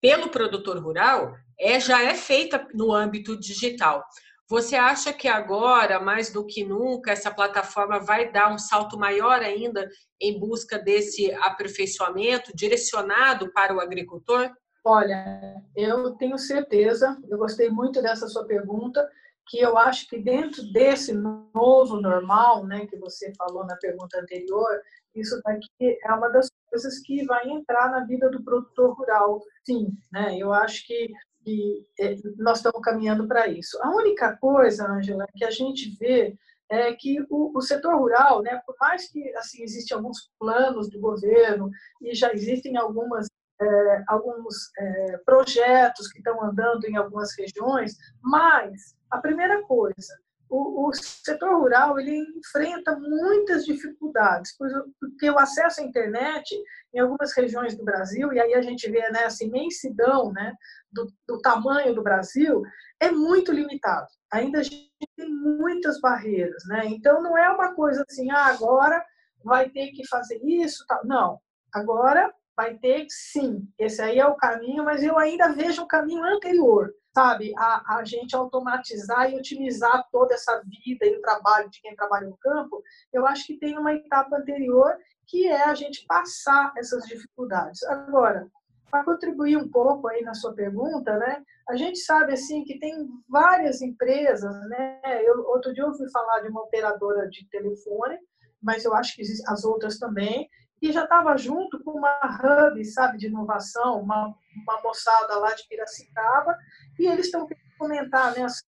pelo 0.00 0.30
produtor 0.30 0.78
rural 0.78 1.34
é, 1.58 1.78
já 1.78 2.02
é 2.02 2.14
feita 2.14 2.66
no 2.72 2.92
âmbito 2.92 3.38
digital. 3.38 4.02
Você 4.48 4.76
acha 4.76 5.12
que 5.12 5.26
agora, 5.26 5.98
mais 5.98 6.30
do 6.30 6.46
que 6.46 6.64
nunca, 6.64 7.10
essa 7.10 7.32
plataforma 7.32 7.98
vai 7.98 8.30
dar 8.30 8.52
um 8.52 8.58
salto 8.58 8.96
maior 8.96 9.40
ainda 9.40 9.88
em 10.20 10.38
busca 10.38 10.78
desse 10.78 11.32
aperfeiçoamento 11.34 12.54
direcionado 12.54 13.52
para 13.52 13.74
o 13.74 13.80
agricultor? 13.80 14.50
Olha, 14.84 15.60
eu 15.74 16.12
tenho 16.12 16.38
certeza, 16.38 17.18
eu 17.28 17.38
gostei 17.38 17.68
muito 17.68 18.00
dessa 18.00 18.28
sua 18.28 18.46
pergunta, 18.46 19.04
que 19.48 19.58
eu 19.58 19.76
acho 19.76 20.08
que 20.08 20.18
dentro 20.18 20.62
desse 20.72 21.12
novo 21.12 22.00
normal, 22.00 22.64
né, 22.64 22.86
que 22.86 22.96
você 22.96 23.32
falou 23.36 23.66
na 23.66 23.76
pergunta 23.76 24.20
anterior, 24.20 24.80
isso 25.12 25.40
daqui 25.44 25.98
é 26.04 26.12
uma 26.12 26.28
das 26.28 26.48
coisas 26.70 27.00
que 27.00 27.24
vai 27.24 27.48
entrar 27.48 27.90
na 27.90 28.04
vida 28.04 28.28
do 28.30 28.44
produtor 28.44 28.94
rural, 28.94 29.42
sim, 29.64 29.88
né? 30.12 30.36
Eu 30.38 30.52
acho 30.52 30.86
que, 30.86 31.08
que 31.46 31.86
é, 32.00 32.16
nós 32.38 32.58
estamos 32.58 32.80
caminhando 32.82 33.28
para 33.28 33.46
isso. 33.46 33.78
A 33.80 33.94
única 33.94 34.36
coisa, 34.36 34.84
Angela, 34.90 35.24
que 35.36 35.44
a 35.44 35.50
gente 35.50 35.96
vê 35.96 36.36
é 36.68 36.92
que 36.92 37.24
o, 37.30 37.56
o, 37.56 37.62
setor 37.62 37.94
rural, 37.96 38.42
né, 38.42 38.60
por 38.66 38.74
mais 38.80 39.08
que 39.08 39.32
assim 39.36 39.62
existem 39.62 39.96
alguns 39.96 40.28
planos 40.40 40.90
do 40.90 40.98
governo 40.98 41.70
e 42.02 42.12
já 42.12 42.32
existem 42.32 42.76
algumas 42.76 43.28
é, 43.62 44.04
alguns 44.08 44.70
é, 44.76 45.18
projetos 45.24 46.08
que 46.08 46.18
estão 46.18 46.42
andando 46.42 46.84
em 46.84 46.96
algumas 46.96 47.30
regiões, 47.38 47.96
mas 48.20 48.96
a 49.08 49.18
primeira 49.18 49.62
coisa, 49.62 50.12
o, 50.48 50.88
o, 50.88 50.92
setor 50.94 51.58
rural 51.58 51.98
ele 51.98 52.16
enfrenta 52.36 52.96
muitas 52.96 53.64
dificuldades, 53.64 54.56
porque 54.56 55.30
o 55.30 55.38
acesso 55.38 55.80
à 55.80 55.84
internet 55.84 56.54
em 56.94 57.00
algumas 57.00 57.34
regiões 57.36 57.76
do 57.76 57.84
Brasil, 57.84 58.32
e 58.32 58.40
aí 58.40 58.54
a 58.54 58.62
gente 58.62 58.88
vê 58.90 59.00
né, 59.10 59.24
essa 59.24 59.44
imensidão 59.44 60.32
né, 60.32 60.52
do, 60.90 61.12
do 61.26 61.40
tamanho 61.40 61.94
do 61.94 62.02
Brasil, 62.02 62.62
é 63.00 63.10
muito 63.10 63.52
limitado. 63.52 64.06
Ainda 64.32 64.60
a 64.60 64.62
gente 64.62 64.90
tem 65.16 65.28
muitas 65.28 66.00
barreiras. 66.00 66.62
Né? 66.66 66.86
Então, 66.86 67.22
não 67.22 67.36
é 67.36 67.50
uma 67.50 67.74
coisa 67.74 68.04
assim, 68.08 68.30
ah, 68.30 68.46
agora 68.46 69.04
vai 69.44 69.68
ter 69.68 69.88
que 69.88 70.06
fazer 70.06 70.40
isso. 70.42 70.84
Tal. 70.86 71.04
Não, 71.04 71.40
agora 71.72 72.32
vai 72.56 72.78
ter 72.78 73.06
sim, 73.10 73.68
esse 73.78 74.00
aí 74.00 74.18
é 74.18 74.26
o 74.26 74.36
caminho, 74.36 74.82
mas 74.82 75.02
eu 75.02 75.18
ainda 75.18 75.52
vejo 75.52 75.82
um 75.82 75.86
caminho 75.86 76.24
anterior 76.24 76.90
sabe, 77.16 77.54
a, 77.56 77.96
a 77.96 78.04
gente 78.04 78.36
automatizar 78.36 79.30
e 79.30 79.36
otimizar 79.36 80.06
toda 80.12 80.34
essa 80.34 80.60
vida 80.66 81.06
e 81.06 81.16
o 81.16 81.22
trabalho 81.22 81.70
de 81.70 81.80
quem 81.80 81.96
trabalha 81.96 82.28
no 82.28 82.36
campo, 82.36 82.82
eu 83.10 83.26
acho 83.26 83.46
que 83.46 83.58
tem 83.58 83.78
uma 83.78 83.94
etapa 83.94 84.36
anterior 84.36 84.94
que 85.26 85.48
é 85.48 85.64
a 85.64 85.74
gente 85.74 86.04
passar 86.06 86.74
essas 86.76 87.06
dificuldades. 87.06 87.82
Agora, 87.84 88.46
para 88.90 89.02
contribuir 89.02 89.56
um 89.56 89.70
pouco 89.70 90.08
aí 90.08 90.20
na 90.20 90.34
sua 90.34 90.54
pergunta, 90.54 91.16
né? 91.16 91.42
A 91.66 91.74
gente 91.74 91.98
sabe 92.00 92.34
assim 92.34 92.62
que 92.64 92.78
tem 92.78 93.08
várias 93.26 93.80
empresas, 93.80 94.54
né? 94.68 95.00
Eu, 95.24 95.42
outro 95.48 95.72
dia 95.72 95.84
eu 95.84 95.88
ouvi 95.88 96.10
falar 96.12 96.40
de 96.40 96.48
uma 96.50 96.64
operadora 96.64 97.28
de 97.30 97.48
telefone, 97.48 98.18
mas 98.62 98.84
eu 98.84 98.92
acho 98.92 99.16
que 99.16 99.22
as 99.48 99.64
outras 99.64 99.98
também, 99.98 100.50
que 100.86 100.92
já 100.92 101.02
estava 101.02 101.36
junto 101.36 101.82
com 101.82 101.90
uma 101.92 102.16
hub, 102.22 102.84
sabe, 102.84 103.18
de 103.18 103.26
inovação, 103.26 104.00
uma, 104.00 104.32
uma 104.62 104.80
moçada 104.82 105.36
lá 105.40 105.52
de 105.52 105.66
Piracicaba, 105.66 106.56
e 106.96 107.06
eles 107.06 107.26
estão 107.26 107.44
querendo 107.44 107.76
comentar 107.76 108.32
né, 108.36 108.44
as, 108.44 108.62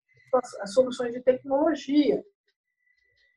as 0.61 0.73
soluções 0.73 1.13
de 1.13 1.21
tecnologia. 1.21 2.23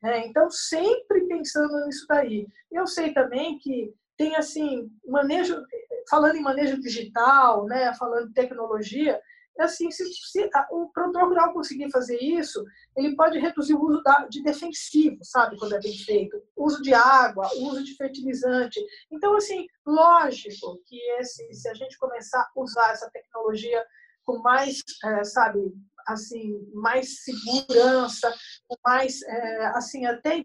É, 0.03 0.25
então, 0.25 0.49
sempre 0.49 1.27
pensando 1.27 1.85
nisso 1.85 2.07
daí. 2.09 2.47
Eu 2.71 2.87
sei 2.87 3.13
também 3.13 3.59
que 3.59 3.93
tem, 4.17 4.35
assim, 4.35 4.91
manejo, 5.05 5.63
falando 6.09 6.37
em 6.37 6.41
manejo 6.41 6.81
digital, 6.81 7.65
né, 7.65 7.93
falando 7.93 8.29
em 8.29 8.33
tecnologia, 8.33 9.21
assim, 9.59 9.91
se, 9.91 10.05
se 10.05 10.49
o 10.71 10.87
produtor 10.89 11.27
rural 11.27 11.53
conseguir 11.53 11.91
fazer 11.91 12.17
isso, 12.19 12.63
ele 12.95 13.15
pode 13.15 13.37
reduzir 13.39 13.73
o 13.73 13.83
uso 13.83 14.01
da, 14.03 14.27
de 14.27 14.41
defensivo, 14.43 15.19
sabe, 15.23 15.57
quando 15.57 15.75
é 15.75 15.79
bem 15.79 15.97
feito, 15.97 16.41
uso 16.55 16.81
de 16.81 16.93
água, 16.93 17.49
uso 17.57 17.83
de 17.83 17.95
fertilizante. 17.95 18.79
Então, 19.11 19.35
assim, 19.35 19.67
lógico 19.85 20.81
que 20.85 20.97
esse, 21.19 21.53
se 21.53 21.69
a 21.69 21.73
gente 21.73 21.97
começar 21.97 22.41
a 22.41 22.61
usar 22.61 22.91
essa 22.91 23.09
tecnologia 23.11 23.83
com 24.25 24.39
mais, 24.39 24.81
é, 25.03 25.23
sabe, 25.23 25.59
assim, 26.07 26.59
mais 26.73 27.23
segurança, 27.23 28.33
com 28.67 28.75
mais, 28.85 29.21
é, 29.23 29.65
assim, 29.75 30.05
até 30.05 30.43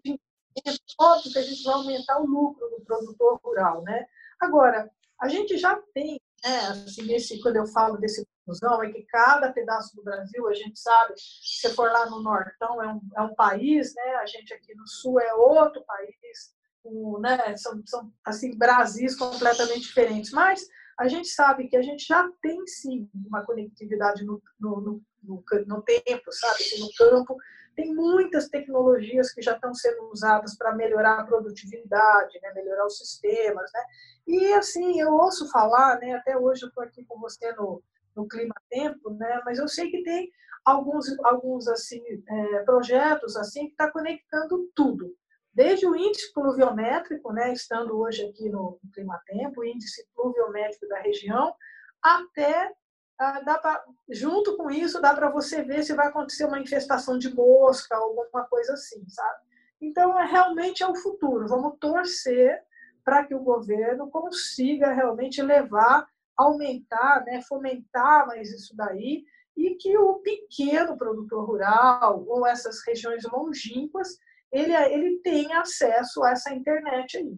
óbvio 0.99 1.31
que 1.31 1.39
a 1.39 1.43
gente 1.43 1.63
vai 1.63 1.75
aumentar 1.75 2.19
o 2.19 2.25
lucro 2.25 2.67
do 2.69 2.83
produtor 2.83 3.39
rural, 3.43 3.83
né? 3.83 4.05
Agora, 4.39 4.89
a 5.21 5.27
gente 5.27 5.57
já 5.57 5.79
tem, 5.93 6.19
né, 6.43 6.59
assim, 6.85 7.13
esse, 7.13 7.39
quando 7.41 7.57
eu 7.57 7.67
falo 7.67 7.97
desse 7.97 8.25
fusão, 8.47 8.81
é 8.81 8.91
que 8.91 9.03
cada 9.03 9.51
pedaço 9.51 9.95
do 9.95 10.03
Brasil, 10.03 10.47
a 10.47 10.53
gente 10.53 10.79
sabe, 10.79 11.13
se 11.17 11.59
você 11.59 11.73
for 11.75 11.91
lá 11.91 12.09
no 12.09 12.23
Nortão, 12.23 12.81
é 12.81 12.87
um, 12.87 13.01
é 13.17 13.21
um 13.21 13.35
país, 13.35 13.93
né? 13.93 14.15
A 14.15 14.25
gente 14.25 14.53
aqui 14.53 14.73
no 14.73 14.87
Sul 14.87 15.19
é 15.19 15.33
outro 15.33 15.83
país, 15.85 16.55
um, 16.85 17.19
né? 17.19 17.55
São, 17.57 17.81
são, 17.85 18.11
assim, 18.25 18.57
Brasis 18.57 19.15
completamente 19.15 19.81
diferentes, 19.81 20.31
mas 20.31 20.65
a 20.97 21.07
gente 21.07 21.27
sabe 21.27 21.67
que 21.67 21.75
a 21.77 21.81
gente 21.81 22.07
já 22.07 22.27
tem 22.41 22.65
sim 22.65 23.09
uma 23.13 23.45
conectividade 23.45 24.25
no, 24.25 24.41
no, 24.59 24.81
no, 24.81 25.03
no, 25.23 25.43
no 25.67 25.81
tempo, 25.83 26.31
sabe? 26.31 26.63
no 26.79 26.89
campo. 26.97 27.37
Tem 27.75 27.93
muitas 27.93 28.49
tecnologias 28.49 29.31
que 29.31 29.41
já 29.43 29.53
estão 29.53 29.71
sendo 29.75 30.09
usadas 30.09 30.57
para 30.57 30.73
melhorar 30.73 31.19
a 31.19 31.23
produtividade, 31.23 32.39
né? 32.41 32.51
melhorar 32.53 32.87
os 32.87 32.97
sistemas. 32.97 33.69
Né? 33.71 33.81
E 34.25 34.53
assim, 34.53 34.99
eu 34.99 35.13
ouço 35.13 35.47
falar, 35.51 35.99
né? 35.99 36.13
até 36.13 36.35
hoje 36.35 36.63
eu 36.63 36.69
estou 36.69 36.83
aqui 36.83 37.05
com 37.05 37.19
você 37.19 37.51
no, 37.51 37.83
no 38.17 38.27
Clima 38.27 38.55
Tempo, 38.69 39.11
né? 39.11 39.41
mas 39.45 39.59
eu 39.59 39.67
sei 39.67 39.89
que 39.89 40.03
tem 40.03 40.29
alguns, 40.65 41.07
alguns 41.23 41.67
assim, 41.67 42.01
é, 42.27 42.59
projetos 42.63 43.37
assim 43.37 43.67
que 43.67 43.71
está 43.71 43.89
conectando 43.89 44.69
tudo 44.75 45.15
desde 45.53 45.87
o 45.87 45.95
índice 45.95 46.31
pluviométrico, 46.33 47.33
né, 47.33 47.51
estando 47.51 47.97
hoje 47.97 48.23
aqui 48.23 48.47
no 48.47 48.79
Clima 48.93 49.19
Tempo, 49.25 49.61
o 49.61 49.65
índice 49.65 50.07
pluviométrico 50.15 50.87
da 50.87 50.99
região, 50.99 51.51
até 51.99 52.71
ah, 53.19 53.41
dá 53.41 53.57
pra, 53.57 53.83
junto 54.07 54.55
com 54.55 54.69
isso 54.69 55.01
dá 55.01 55.15
para 55.15 55.31
você 55.31 55.63
ver 55.63 55.81
se 55.81 55.95
vai 55.95 56.07
acontecer 56.07 56.45
uma 56.45 56.59
infestação 56.59 57.17
de 57.17 57.33
mosca, 57.33 57.95
alguma 57.95 58.43
coisa 58.43 58.73
assim, 58.73 59.03
sabe? 59.09 59.39
Então 59.81 60.19
é 60.19 60.25
realmente 60.25 60.83
é 60.83 60.87
o 60.87 60.95
futuro. 60.95 61.47
Vamos 61.47 61.77
torcer 61.79 62.61
para 63.03 63.25
que 63.25 63.33
o 63.33 63.43
governo 63.43 64.11
consiga 64.11 64.93
realmente 64.93 65.41
levar, 65.41 66.07
aumentar, 66.37 67.23
né, 67.25 67.41
fomentar 67.47 68.27
mais 68.27 68.49
isso 68.51 68.75
daí 68.75 69.23
e 69.55 69.75
que 69.75 69.97
o 69.97 70.15
pequeno 70.15 70.97
produtor 70.97 71.45
rural 71.45 72.23
ou 72.27 72.45
essas 72.45 72.77
regiões 72.85 73.23
longínquas 73.23 74.09
ele, 74.51 74.73
ele 74.73 75.19
tem 75.23 75.51
acesso 75.53 76.23
a 76.23 76.31
essa 76.31 76.53
internet 76.53 77.17
aí. 77.17 77.37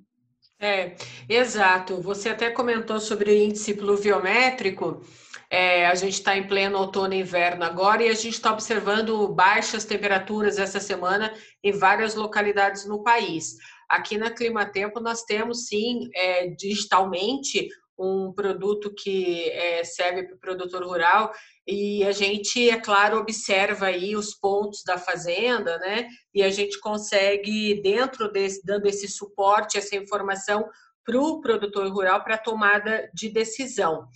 É, 0.61 0.95
exato. 1.27 2.01
Você 2.01 2.29
até 2.29 2.51
comentou 2.51 2.99
sobre 2.99 3.31
o 3.31 3.33
índice 3.33 3.73
pluviométrico. 3.73 5.01
É, 5.49 5.87
a 5.87 5.95
gente 5.95 6.13
está 6.13 6.37
em 6.37 6.47
pleno 6.47 6.77
outono 6.77 7.13
e 7.13 7.21
inverno 7.21 7.63
agora 7.63 8.03
e 8.03 8.09
a 8.09 8.13
gente 8.13 8.33
está 8.33 8.51
observando 8.51 9.27
baixas 9.29 9.83
temperaturas 9.83 10.59
essa 10.59 10.79
semana 10.79 11.33
em 11.63 11.71
várias 11.71 12.13
localidades 12.13 12.85
no 12.85 13.01
país. 13.01 13.55
Aqui 13.89 14.17
na 14.17 14.29
Climatempo 14.29 14.99
nós 14.99 15.23
temos 15.23 15.65
sim 15.65 16.09
é, 16.13 16.49
digitalmente 16.49 17.67
um 17.99 18.31
produto 18.33 18.93
que 18.95 19.49
é, 19.49 19.83
serve 19.83 20.23
para 20.23 20.35
o 20.35 20.39
produtor 20.39 20.83
rural 20.83 21.31
e 21.67 22.03
a 22.03 22.11
gente, 22.11 22.69
é 22.69 22.79
claro, 22.79 23.19
observa 23.19 23.87
aí 23.87 24.15
os 24.15 24.33
pontos 24.33 24.83
da 24.83 24.97
fazenda, 24.97 25.77
né? 25.77 26.07
E 26.33 26.41
a 26.41 26.49
gente 26.49 26.79
consegue, 26.79 27.79
dentro 27.81 28.31
desse, 28.31 28.65
dando 28.65 28.87
esse 28.87 29.07
suporte, 29.07 29.77
essa 29.77 29.95
informação 29.95 30.67
para 31.05 31.19
o 31.19 31.41
produtor 31.41 31.87
rural 31.91 32.23
para 32.23 32.37
tomada 32.37 33.09
de 33.13 33.29
decisão. 33.29 34.07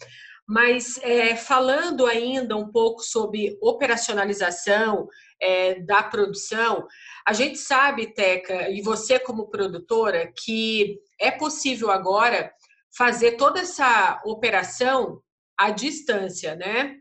Mas 0.47 0.97
é, 1.03 1.35
falando 1.35 2.05
ainda 2.05 2.57
um 2.57 2.71
pouco 2.71 3.01
sobre 3.01 3.57
operacionalização 3.61 5.07
é, 5.39 5.79
da 5.81 6.03
produção, 6.03 6.87
a 7.25 7.33
gente 7.33 7.57
sabe, 7.57 8.13
Teca, 8.13 8.69
e 8.69 8.81
você 8.81 9.19
como 9.19 9.49
produtora, 9.49 10.31
que 10.43 10.99
é 11.19 11.31
possível 11.31 11.89
agora 11.91 12.51
fazer 12.95 13.33
toda 13.33 13.61
essa 13.61 14.21
operação 14.25 15.21
à 15.57 15.69
distância, 15.71 16.55
né? 16.55 16.97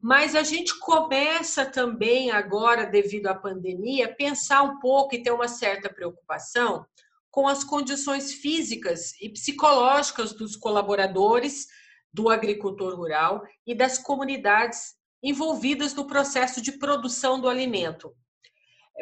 Mas 0.00 0.34
a 0.34 0.42
gente 0.42 0.78
começa 0.80 1.64
também 1.64 2.30
agora, 2.30 2.84
devido 2.84 3.28
à 3.28 3.34
pandemia, 3.34 4.14
pensar 4.14 4.62
um 4.62 4.78
pouco 4.78 5.14
e 5.14 5.22
ter 5.22 5.30
uma 5.30 5.48
certa 5.48 5.88
preocupação 5.88 6.84
com 7.30 7.46
as 7.46 7.64
condições 7.64 8.34
físicas 8.34 9.12
e 9.20 9.28
psicológicas 9.28 10.32
dos 10.32 10.56
colaboradores 10.56 11.66
do 12.12 12.28
agricultor 12.28 12.94
rural 12.94 13.42
e 13.66 13.74
das 13.74 13.96
comunidades 13.96 14.94
envolvidas 15.22 15.94
no 15.94 16.06
processo 16.06 16.60
de 16.60 16.72
produção 16.72 17.40
do 17.40 17.48
alimento. 17.48 18.14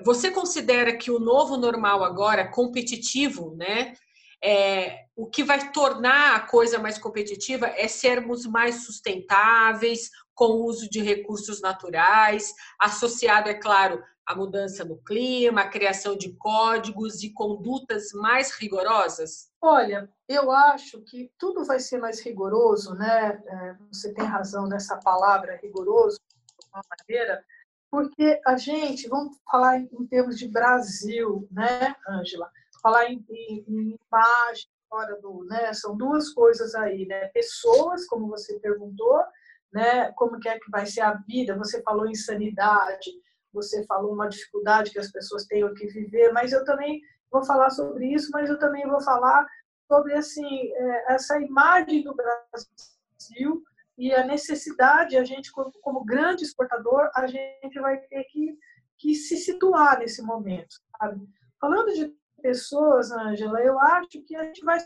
Você 0.05 0.31
considera 0.31 0.97
que 0.97 1.11
o 1.11 1.19
novo 1.19 1.57
normal 1.57 2.05
agora 2.05 2.49
competitivo, 2.49 3.57
né, 3.57 3.95
é, 4.43 5.07
o 5.15 5.27
que 5.27 5.45
vai 5.45 5.71
tornar 5.71 6.37
a 6.37 6.41
coisa 6.41 6.79
mais 6.79 6.99
competitiva 6.99 7.67
é 7.67 7.87
sermos 7.89 8.47
mais 8.47 8.85
sustentáveis, 8.87 10.11
com 10.35 10.47
o 10.47 10.65
uso 10.65 10.89
de 10.89 11.03
recursos 11.03 11.61
naturais, 11.61 12.55
associado, 12.81 13.51
é 13.51 13.55
claro, 13.55 14.03
à 14.25 14.35
mudança 14.35 14.85
no 14.85 14.97
clima, 14.97 15.61
a 15.61 15.69
criação 15.69 16.17
de 16.17 16.33
códigos 16.37 17.23
e 17.23 17.33
condutas 17.33 18.13
mais 18.15 18.53
rigorosas? 18.53 19.51
Olha, 19.61 20.09
eu 20.27 20.51
acho 20.51 21.03
que 21.03 21.31
tudo 21.37 21.65
vai 21.65 21.79
ser 21.79 21.99
mais 21.99 22.21
rigoroso, 22.21 22.95
né? 22.95 23.43
É, 23.47 23.77
você 23.93 24.15
tem 24.15 24.25
razão 24.25 24.67
nessa 24.67 24.97
palavra 24.97 25.59
rigoroso, 25.63 26.19
de 26.19 26.69
uma 26.73 26.83
maneira, 26.89 27.45
porque 27.91 28.41
a 28.47 28.57
gente, 28.57 29.09
vamos 29.09 29.37
falar 29.51 29.79
em 29.79 30.07
termos 30.07 30.39
de 30.39 30.49
Brasil, 30.49 31.47
né, 31.51 31.95
Ângela? 32.09 32.51
Falar 32.81 33.07
em, 33.07 33.25
em, 33.31 33.65
em 33.69 33.99
imagem 34.09 34.69
fora 34.89 35.17
do, 35.21 35.45
né? 35.45 35.73
São 35.73 35.97
duas 35.97 36.33
coisas 36.33 36.75
aí, 36.75 37.07
né? 37.07 37.29
Pessoas, 37.29 38.07
como 38.07 38.29
você 38.29 38.59
perguntou, 38.59 39.23
né? 39.73 40.11
Como 40.13 40.39
que 40.41 40.49
é 40.49 40.59
que 40.59 40.71
vai 40.71 40.85
ser 40.87 41.03
a 41.03 41.15
vida? 41.27 41.57
Você 41.57 41.81
falou 41.83 42.07
em 42.07 42.15
sanidade, 42.15 43.11
você 43.53 43.85
falou 43.87 44.13
uma 44.13 44.29
dificuldade 44.29 44.91
que 44.91 44.99
as 44.99 45.11
pessoas 45.11 45.47
têm 45.47 45.73
que 45.75 45.87
viver, 45.87 46.33
mas 46.33 46.53
eu 46.53 46.65
também 46.65 47.01
vou 47.31 47.45
falar 47.45 47.71
sobre 47.71 48.13
isso, 48.13 48.31
mas 48.33 48.51
eu 48.51 48.59
também 48.59 48.87
vou 48.89 49.01
falar 49.01 49.47
sobre 49.87 50.15
assim 50.15 50.73
é, 50.73 51.15
essa 51.15 51.41
imagem 51.41 52.03
do 52.03 52.15
Brasil 52.15 53.63
e 53.99 54.15
a 54.15 54.25
necessidade 54.25 55.17
a 55.17 55.25
gente 55.25 55.51
como 55.53 56.05
grande 56.05 56.45
exportador 56.45 57.11
a 57.15 57.27
gente 57.27 57.79
vai 57.81 57.99
ter 57.99 58.25
que, 58.25 58.57
que 58.97 59.15
se 59.15 59.37
situar 59.37 59.99
nesse 59.99 60.23
momento 60.23 60.77
sabe? 60.97 61.29
falando 61.61 61.93
de 61.93 62.15
pessoas, 62.41 63.11
Ângela, 63.11 63.61
eu 63.61 63.79
acho 63.79 64.23
que 64.27 64.35
a 64.37 64.45
gente 64.45 64.65
vai 64.65 64.79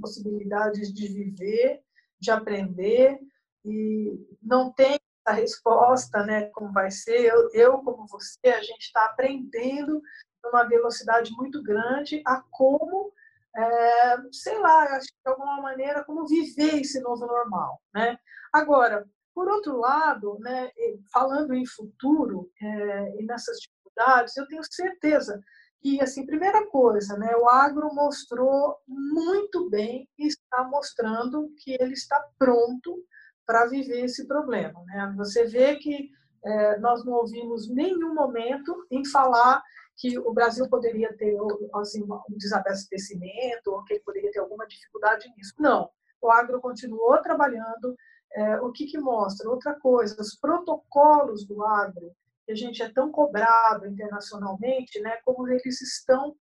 possibilidades 0.00 0.92
de 0.92 1.08
viver, 1.08 1.82
de 2.20 2.30
aprender, 2.30 3.18
e 3.64 4.18
não 4.42 4.72
tem 4.72 4.98
a 5.24 5.32
resposta, 5.32 6.24
né, 6.24 6.46
como 6.46 6.72
vai 6.72 6.90
ser. 6.90 7.26
Eu, 7.26 7.50
eu 7.52 7.78
como 7.78 8.06
você, 8.06 8.48
a 8.48 8.62
gente 8.62 8.80
está 8.80 9.04
aprendendo 9.06 10.00
numa 10.42 10.64
velocidade 10.64 11.30
muito 11.32 11.62
grande 11.62 12.22
a 12.26 12.42
como, 12.50 13.12
é, 13.54 14.16
sei 14.32 14.58
lá, 14.58 14.98
de 14.98 15.10
alguma 15.24 15.60
maneira, 15.60 16.04
como 16.04 16.26
viver 16.26 16.80
esse 16.80 17.00
novo 17.00 17.26
normal, 17.26 17.80
né? 17.92 18.18
Agora, 18.52 19.06
por 19.34 19.48
outro 19.48 19.78
lado, 19.78 20.38
né, 20.40 20.70
falando 21.12 21.54
em 21.54 21.66
futuro 21.66 22.50
é, 22.60 23.20
e 23.20 23.24
nessas 23.24 23.58
dificuldades, 23.90 24.36
eu 24.36 24.46
tenho 24.46 24.62
certeza 24.64 25.40
que, 25.82 26.00
assim, 26.00 26.26
primeira 26.26 26.66
coisa, 26.66 27.16
né, 27.16 27.34
o 27.36 27.48
agro 27.48 27.94
mostrou 27.94 28.76
muito 28.86 29.68
bem 29.70 30.08
e 30.18 30.26
está 30.26 30.64
mostrando 30.64 31.50
que 31.58 31.76
ele 31.80 31.94
está 31.94 32.22
pronto 32.38 33.02
para 33.46 33.66
viver 33.66 34.04
esse 34.04 34.26
problema. 34.26 34.82
Né? 34.84 35.14
Você 35.16 35.46
vê 35.46 35.76
que 35.76 36.10
é, 36.44 36.78
nós 36.78 37.04
não 37.04 37.14
ouvimos 37.14 37.68
nenhum 37.68 38.14
momento 38.14 38.86
em 38.90 39.04
falar 39.06 39.62
que 39.96 40.18
o 40.18 40.32
Brasil 40.32 40.68
poderia 40.68 41.14
ter 41.16 41.36
assim, 41.74 42.02
um 42.02 42.36
desabastecimento 42.36 43.70
ou 43.70 43.84
que 43.84 43.94
ele 43.94 44.02
poderia 44.02 44.30
ter 44.30 44.38
alguma 44.38 44.66
dificuldade 44.66 45.30
nisso. 45.36 45.54
Não, 45.58 45.90
o 46.22 46.30
agro 46.30 46.60
continuou 46.60 47.20
trabalhando. 47.20 47.96
É, 48.32 48.60
o 48.60 48.70
que, 48.70 48.86
que 48.86 48.98
mostra? 48.98 49.50
Outra 49.50 49.74
coisa, 49.74 50.20
os 50.20 50.36
protocolos 50.36 51.44
do 51.44 51.64
agro, 51.64 52.14
que 52.50 52.52
a 52.52 52.56
gente 52.56 52.82
é 52.82 52.88
tão 52.88 53.12
cobrado 53.12 53.86
internacionalmente, 53.86 55.00
né, 55.00 55.18
como 55.24 55.46
eles 55.46 55.80
estão 55.80 56.34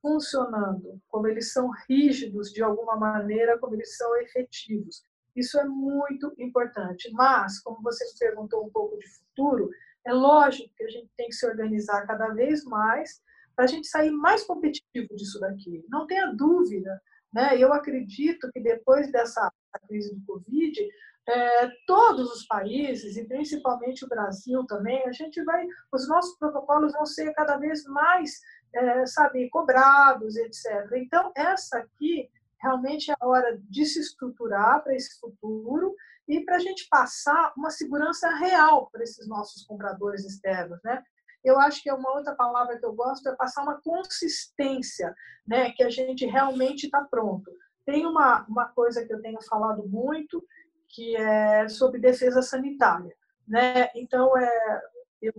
funcionando, 0.00 1.00
como 1.08 1.26
eles 1.26 1.52
são 1.52 1.70
rígidos 1.88 2.52
de 2.52 2.62
alguma 2.62 2.96
maneira, 2.96 3.58
como 3.58 3.74
eles 3.74 3.96
são 3.96 4.16
efetivos. 4.18 5.02
Isso 5.34 5.58
é 5.58 5.64
muito 5.64 6.32
importante. 6.38 7.10
Mas, 7.12 7.60
como 7.60 7.82
você 7.82 8.04
me 8.04 8.18
perguntou 8.18 8.64
um 8.64 8.70
pouco 8.70 8.98
de 8.98 9.08
futuro, 9.08 9.70
é 10.06 10.12
lógico 10.12 10.72
que 10.76 10.84
a 10.84 10.88
gente 10.88 11.10
tem 11.16 11.26
que 11.28 11.34
se 11.34 11.46
organizar 11.46 12.06
cada 12.06 12.28
vez 12.28 12.64
mais 12.64 13.20
para 13.56 13.64
a 13.64 13.68
gente 13.68 13.88
sair 13.88 14.10
mais 14.10 14.44
competitivo 14.44 15.08
disso 15.16 15.40
daqui. 15.40 15.84
Não 15.88 16.06
tenha 16.06 16.32
dúvida. 16.32 17.00
Né? 17.32 17.58
Eu 17.58 17.72
acredito 17.72 18.48
que 18.52 18.60
depois 18.60 19.10
dessa 19.10 19.50
crise 19.88 20.14
do 20.14 20.24
Covid, 20.24 20.88
é, 21.28 21.70
todos 21.86 22.32
os 22.32 22.46
países, 22.46 23.16
e 23.18 23.24
principalmente 23.24 24.04
o 24.04 24.08
Brasil 24.08 24.64
também, 24.66 25.06
a 25.06 25.12
gente 25.12 25.42
vai, 25.44 25.66
os 25.92 26.08
nossos 26.08 26.38
protocolos 26.38 26.94
vão 26.94 27.04
ser 27.04 27.34
cada 27.34 27.58
vez 27.58 27.84
mais, 27.84 28.40
é, 28.74 29.04
sabe, 29.04 29.48
cobrados, 29.50 30.36
etc. 30.36 30.90
Então, 30.96 31.30
essa 31.36 31.78
aqui 31.78 32.30
realmente 32.60 33.10
é 33.10 33.14
a 33.20 33.26
hora 33.26 33.60
de 33.68 33.84
se 33.84 34.00
estruturar 34.00 34.82
para 34.82 34.94
esse 34.94 35.20
futuro 35.20 35.94
e 36.26 36.40
para 36.40 36.56
a 36.56 36.60
gente 36.60 36.88
passar 36.88 37.52
uma 37.56 37.70
segurança 37.70 38.28
real 38.36 38.88
para 38.90 39.02
esses 39.02 39.28
nossos 39.28 39.64
compradores 39.64 40.24
externos, 40.24 40.80
né? 40.82 41.02
Eu 41.44 41.58
acho 41.60 41.82
que 41.82 41.88
é 41.88 41.94
uma 41.94 42.10
outra 42.10 42.34
palavra 42.34 42.78
que 42.78 42.84
eu 42.84 42.92
gosto 42.92 43.28
é 43.28 43.36
passar 43.36 43.62
uma 43.62 43.80
consistência, 43.80 45.14
né? 45.46 45.70
Que 45.72 45.84
a 45.84 45.90
gente 45.90 46.26
realmente 46.26 46.86
está 46.86 47.04
pronto. 47.04 47.50
Tem 47.86 48.04
uma, 48.04 48.44
uma 48.48 48.66
coisa 48.68 49.06
que 49.06 49.12
eu 49.12 49.22
tenho 49.22 49.40
falado 49.42 49.86
muito, 49.86 50.44
que 50.88 51.16
é 51.16 51.68
sobre 51.68 52.00
defesa 52.00 52.42
sanitária, 52.42 53.14
né? 53.46 53.90
Então, 53.94 54.36
é, 54.36 54.80
eu, 55.20 55.32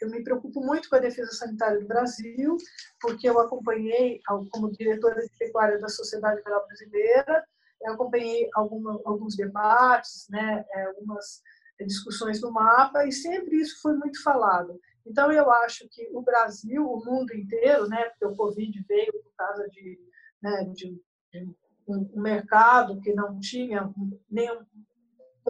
eu, 0.00 0.10
me 0.10 0.22
preocupo 0.22 0.60
muito 0.60 0.88
com 0.88 0.96
a 0.96 1.00
defesa 1.00 1.32
sanitária 1.32 1.80
do 1.80 1.86
Brasil, 1.86 2.56
porque 3.00 3.28
eu 3.28 3.38
acompanhei, 3.40 4.20
como 4.50 4.70
diretora 4.72 5.20
de 5.22 5.30
pecuária 5.38 5.78
da 5.78 5.88
Sociedade 5.88 6.42
Rural 6.42 6.66
Brasileira, 6.66 7.44
eu 7.82 7.94
acompanhei 7.94 8.48
alguma, 8.54 9.00
alguns 9.04 9.36
debates, 9.36 10.26
né, 10.30 10.64
é, 10.70 10.84
algumas 10.86 11.42
discussões 11.80 12.40
no 12.40 12.52
mapa, 12.52 13.04
e 13.06 13.12
sempre 13.12 13.56
isso 13.56 13.80
foi 13.82 13.96
muito 13.96 14.22
falado. 14.22 14.78
Então, 15.04 15.32
eu 15.32 15.50
acho 15.50 15.88
que 15.88 16.08
o 16.12 16.22
Brasil, 16.22 16.86
o 16.86 17.04
mundo 17.04 17.34
inteiro, 17.34 17.88
né, 17.88 18.04
porque 18.10 18.26
o 18.26 18.36
Covid 18.36 18.84
veio 18.88 19.12
por 19.12 19.32
causa 19.36 19.68
de, 19.68 19.98
né, 20.40 20.64
de, 20.72 21.02
de 21.32 21.56
um 21.88 22.20
mercado 22.20 23.00
que 23.00 23.12
não 23.12 23.40
tinha 23.40 23.92
nenhum 24.30 24.64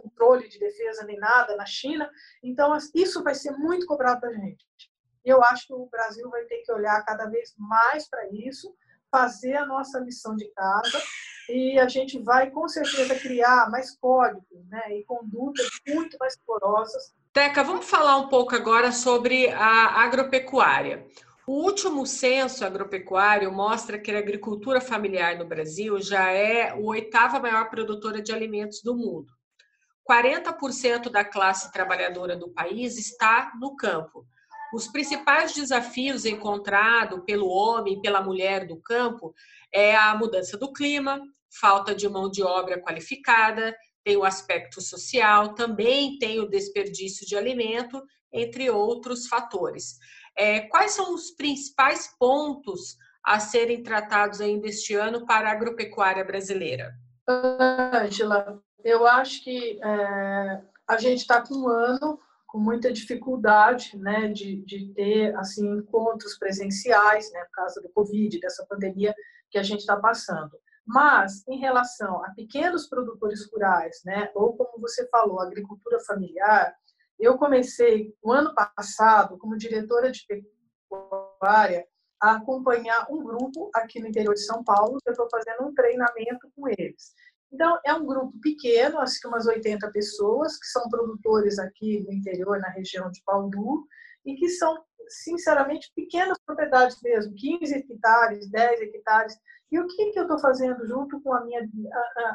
controle 0.03 0.49
de 0.49 0.59
defesa 0.59 1.03
nem 1.05 1.17
nada 1.17 1.55
na 1.55 1.65
China. 1.65 2.09
Então, 2.43 2.77
isso 2.93 3.23
vai 3.23 3.35
ser 3.35 3.51
muito 3.51 3.85
cobrado 3.85 4.21
da 4.21 4.31
gente. 4.31 4.65
Eu 5.23 5.41
acho 5.43 5.67
que 5.67 5.73
o 5.73 5.85
Brasil 5.87 6.29
vai 6.29 6.43
ter 6.45 6.61
que 6.63 6.71
olhar 6.71 7.03
cada 7.05 7.25
vez 7.27 7.53
mais 7.57 8.09
para 8.09 8.27
isso, 8.29 8.75
fazer 9.09 9.55
a 9.55 9.65
nossa 9.65 9.99
lição 9.99 10.35
de 10.35 10.49
casa 10.49 11.01
e 11.49 11.79
a 11.79 11.87
gente 11.87 12.19
vai 12.19 12.49
com 12.49 12.67
certeza 12.67 13.15
criar 13.15 13.69
mais 13.69 13.95
códigos 13.97 14.65
né, 14.69 14.97
e 14.97 15.03
condutas 15.03 15.67
muito 15.87 16.17
mais 16.19 16.35
porosas. 16.37 17.13
Teca, 17.31 17.63
vamos 17.63 17.89
falar 17.89 18.17
um 18.17 18.27
pouco 18.27 18.55
agora 18.55 18.91
sobre 18.91 19.49
a 19.49 20.03
agropecuária. 20.03 21.05
O 21.45 21.63
último 21.63 22.05
censo 22.05 22.63
agropecuário 22.63 23.51
mostra 23.51 23.99
que 23.99 24.11
a 24.11 24.19
agricultura 24.19 24.79
familiar 24.79 25.37
no 25.37 25.45
Brasil 25.45 25.99
já 25.99 26.31
é 26.31 26.73
o 26.73 26.85
oitava 26.85 27.39
maior 27.39 27.69
produtora 27.69 28.21
de 28.21 28.31
alimentos 28.31 28.81
do 28.81 28.95
mundo. 28.95 29.27
40% 30.09 31.09
da 31.09 31.23
classe 31.23 31.71
trabalhadora 31.71 32.35
do 32.35 32.49
país 32.49 32.97
está 32.97 33.51
no 33.59 33.75
campo. 33.75 34.25
Os 34.73 34.87
principais 34.87 35.53
desafios 35.53 36.25
encontrados 36.25 37.21
pelo 37.25 37.47
homem 37.47 37.93
e 37.93 38.01
pela 38.01 38.21
mulher 38.21 38.65
do 38.65 38.81
campo 38.81 39.33
é 39.71 39.95
a 39.95 40.15
mudança 40.15 40.57
do 40.57 40.73
clima, 40.73 41.21
falta 41.59 41.93
de 41.93 42.09
mão 42.09 42.29
de 42.29 42.41
obra 42.41 42.81
qualificada, 42.81 43.75
tem 44.03 44.17
o 44.17 44.25
aspecto 44.25 44.81
social, 44.81 45.53
também 45.53 46.17
tem 46.17 46.39
o 46.39 46.49
desperdício 46.49 47.25
de 47.25 47.37
alimento, 47.37 48.01
entre 48.31 48.69
outros 48.69 49.27
fatores. 49.27 49.97
É, 50.35 50.61
quais 50.61 50.93
são 50.93 51.13
os 51.13 51.31
principais 51.31 52.09
pontos 52.17 52.97
a 53.23 53.39
serem 53.39 53.83
tratados 53.83 54.41
ainda 54.41 54.67
este 54.67 54.95
ano 54.95 55.25
para 55.25 55.49
a 55.49 55.51
agropecuária 55.53 56.25
brasileira? 56.25 56.91
Ângela, 57.27 58.61
eu 58.83 59.07
acho 59.07 59.43
que 59.43 59.79
é, 59.81 60.61
a 60.87 60.97
gente 60.97 61.19
está 61.19 61.41
com 61.41 61.55
um 61.55 61.67
ano 61.69 62.19
com 62.47 62.59
muita 62.59 62.93
dificuldade 62.93 63.97
né, 63.97 64.27
de, 64.27 64.57
de 64.57 64.93
ter 64.93 65.35
assim 65.37 65.67
encontros 65.67 66.37
presenciais, 66.37 67.31
né, 67.31 67.43
por 67.45 67.51
causa 67.51 67.81
do 67.81 67.89
Covid, 67.89 68.39
dessa 68.39 68.63
pandemia 68.67 69.15
que 69.49 69.57
a 69.57 69.63
gente 69.63 69.79
está 69.79 69.97
passando. 69.97 70.51
Mas, 70.85 71.47
em 71.47 71.57
relação 71.57 72.23
a 72.23 72.29
pequenos 72.31 72.87
produtores 72.87 73.49
rurais, 73.51 74.01
né, 74.05 74.29
ou 74.35 74.55
como 74.55 74.79
você 74.79 75.07
falou, 75.07 75.39
agricultura 75.39 75.99
familiar, 76.01 76.75
eu 77.17 77.37
comecei 77.37 78.13
no 78.23 78.31
ano 78.31 78.53
passado, 78.53 79.37
como 79.39 79.57
diretora 79.57 80.11
de 80.11 80.23
pecuária, 80.27 81.87
a 82.23 82.37
acompanhar 82.37 83.05
um 83.11 83.21
grupo 83.21 83.69
aqui 83.75 83.99
no 83.99 84.07
interior 84.07 84.33
de 84.33 84.45
São 84.45 84.63
Paulo, 84.63 84.97
eu 85.05 85.11
estou 85.11 85.27
fazendo 85.29 85.67
um 85.67 85.73
treinamento 85.73 86.49
com 86.55 86.69
eles. 86.69 87.13
Então, 87.51 87.77
é 87.85 87.93
um 87.93 88.05
grupo 88.05 88.33
pequeno, 88.39 88.99
acho 88.99 89.19
que 89.19 89.27
umas 89.27 89.45
80 89.45 89.91
pessoas, 89.91 90.57
que 90.57 90.67
são 90.67 90.87
produtores 90.87 91.59
aqui 91.59 92.01
no 92.07 92.13
interior, 92.13 92.61
na 92.61 92.69
região 92.69 93.11
de 93.11 93.21
Bauru, 93.27 93.85
e 94.25 94.35
que 94.35 94.47
são, 94.47 94.81
sinceramente, 95.09 95.91
pequenas 95.93 96.37
propriedades 96.45 96.97
mesmo, 97.03 97.35
15 97.35 97.75
hectares, 97.75 98.49
10 98.49 98.81
hectares. 98.83 99.37
E 99.69 99.77
o 99.77 99.85
que, 99.85 100.11
que 100.11 100.19
eu 100.19 100.23
estou 100.23 100.39
fazendo 100.39 100.87
junto 100.87 101.19
com 101.21 101.33
a 101.33 101.43
minha. 101.43 101.67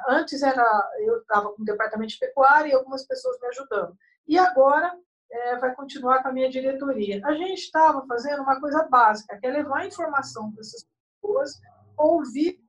Antes 0.06 0.42
era 0.42 0.90
eu 0.98 1.18
estava 1.18 1.50
com 1.54 1.62
o 1.62 1.64
departamento 1.64 2.12
de 2.12 2.18
pecuária 2.18 2.68
e 2.68 2.74
algumas 2.74 3.06
pessoas 3.06 3.38
me 3.40 3.48
ajudando. 3.48 3.96
E 4.26 4.36
agora 4.36 4.94
é, 5.30 5.56
vai 5.56 5.74
continuar 5.74 6.22
com 6.22 6.28
a 6.28 6.32
minha 6.32 6.50
diretoria. 6.50 7.20
A 7.24 7.32
gente 7.34 7.58
estava 7.58 8.06
fazendo 8.06 8.42
uma 8.42 8.60
coisa 8.60 8.84
básica, 8.84 9.38
que 9.38 9.46
é 9.46 9.50
levar 9.50 9.86
informação 9.86 10.50
para 10.52 10.60
essas 10.60 10.86
pessoas, 11.20 11.60
ouvir 11.96 12.60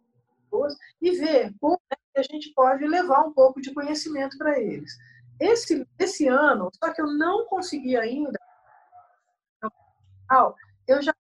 pessoas 0.43 0.76
e 1.02 1.12
ver 1.12 1.54
como 1.60 1.80
é 1.91 1.95
que 1.95 2.19
a 2.19 2.24
gente 2.24 2.54
pode 2.54 2.86
levar 2.86 3.24
um 3.26 3.34
pouco 3.34 3.62
de 3.62 3.74
conhecimento 3.74 4.38
para 4.38 4.60
eles. 4.60 4.91
Esse, 5.39 5.88
esse 5.98 6.28
ano, 6.28 6.69
só 6.74 6.93
que 6.93 7.02
eu 7.02 7.08
não 7.08 7.45
consegui 7.45 7.95
ainda, 7.95 8.38
eu 10.88 11.02
já 11.02 11.13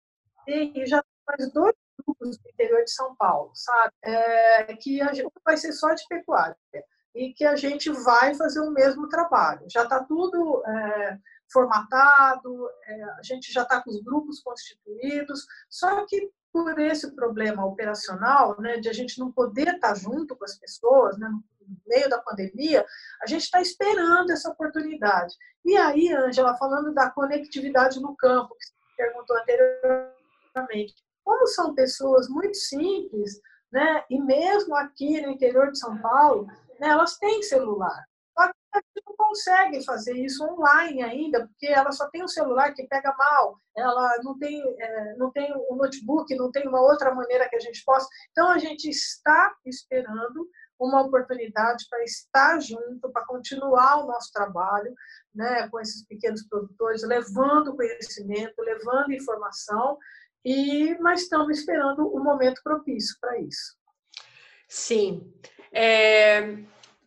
tenho 0.45 0.85
já 0.85 1.03
faz 1.25 1.51
dois 1.53 1.73
grupos 1.97 2.37
do 2.37 2.49
interior 2.49 2.83
de 2.83 2.91
São 2.91 3.15
Paulo, 3.15 3.51
sabe? 3.53 3.93
É, 4.03 4.75
que 4.75 5.01
a 5.01 5.13
gente 5.13 5.31
vai 5.43 5.57
ser 5.57 5.71
só 5.71 5.93
de 5.93 6.05
pecuária 6.07 6.55
e 7.13 7.33
que 7.33 7.45
a 7.45 7.55
gente 7.55 7.89
vai 7.89 8.35
fazer 8.35 8.59
o 8.61 8.71
mesmo 8.71 9.07
trabalho. 9.09 9.65
Já 9.69 9.83
está 9.83 10.03
tudo 10.03 10.63
é, 10.65 11.17
formatado, 11.51 12.69
é, 12.85 13.03
a 13.03 13.23
gente 13.23 13.51
já 13.51 13.63
está 13.63 13.81
com 13.81 13.89
os 13.89 14.01
grupos 14.01 14.41
constituídos, 14.41 15.45
só 15.69 16.05
que 16.05 16.31
por 16.51 16.79
esse 16.79 17.11
problema 17.15 17.65
operacional, 17.65 18.59
né, 18.59 18.77
de 18.77 18.89
a 18.89 18.93
gente 18.93 19.19
não 19.19 19.31
poder 19.31 19.75
estar 19.75 19.95
junto 19.95 20.35
com 20.35 20.45
as 20.45 20.57
pessoas, 20.57 21.17
né, 21.17 21.29
no 21.29 21.43
meio 21.87 22.09
da 22.09 22.19
pandemia, 22.19 22.85
a 23.21 23.27
gente 23.27 23.43
está 23.43 23.61
esperando 23.61 24.31
essa 24.31 24.49
oportunidade. 24.49 25.35
E 25.63 25.77
aí, 25.77 26.11
Angela, 26.11 26.57
falando 26.57 26.93
da 26.93 27.11
conectividade 27.11 27.99
no 28.01 28.15
campo, 28.15 28.55
que 28.55 28.65
você 28.65 28.73
perguntou 28.97 29.37
anteriormente, 29.37 30.95
como 31.23 31.45
são 31.47 31.75
pessoas 31.75 32.27
muito 32.27 32.55
simples, 32.55 33.39
né, 33.71 34.03
e 34.09 34.19
mesmo 34.19 34.75
aqui 34.75 35.21
no 35.21 35.29
interior 35.29 35.71
de 35.71 35.77
São 35.77 36.01
Paulo, 36.01 36.47
né, 36.79 36.89
elas 36.89 37.17
têm 37.17 37.41
celular. 37.43 38.05
Só 38.37 38.47
que 38.47 38.53
a 38.73 38.77
gente 38.79 39.05
não 39.05 39.15
consegue 39.17 39.83
fazer 39.83 40.13
isso 40.13 40.43
online 40.45 41.01
ainda, 41.03 41.45
porque 41.47 41.67
ela 41.67 41.91
só 41.91 42.09
tem 42.09 42.23
um 42.23 42.27
celular 42.27 42.73
que 42.73 42.87
pega 42.87 43.13
mal, 43.17 43.59
ela 43.75 44.17
não 44.23 44.37
tem, 44.37 44.61
é, 44.79 45.15
não 45.17 45.31
tem 45.31 45.53
um 45.69 45.75
notebook, 45.75 46.33
não 46.35 46.51
tem 46.51 46.67
uma 46.67 46.81
outra 46.81 47.13
maneira 47.13 47.49
que 47.49 47.55
a 47.55 47.59
gente 47.59 47.83
possa. 47.83 48.07
Então, 48.31 48.49
a 48.49 48.57
gente 48.57 48.89
está 48.89 49.53
esperando 49.65 50.47
uma 50.79 51.01
oportunidade 51.01 51.85
para 51.89 52.03
estar 52.03 52.59
junto, 52.61 53.11
para 53.11 53.25
continuar 53.25 53.97
o 53.97 54.07
nosso 54.07 54.31
trabalho 54.31 54.93
né, 55.35 55.67
com 55.67 55.79
esses 55.79 56.05
pequenos 56.05 56.47
produtores, 56.47 57.03
levando 57.03 57.75
conhecimento, 57.75 58.61
levando 58.61 59.11
informação, 59.11 59.97
e 60.45 60.97
mas 60.99 61.23
estamos 61.23 61.57
esperando 61.57 62.07
o 62.07 62.19
um 62.19 62.23
momento 62.23 62.61
propício 62.63 63.17
para 63.19 63.37
isso. 63.39 63.77
Sim. 64.69 65.33
É, 65.71 66.57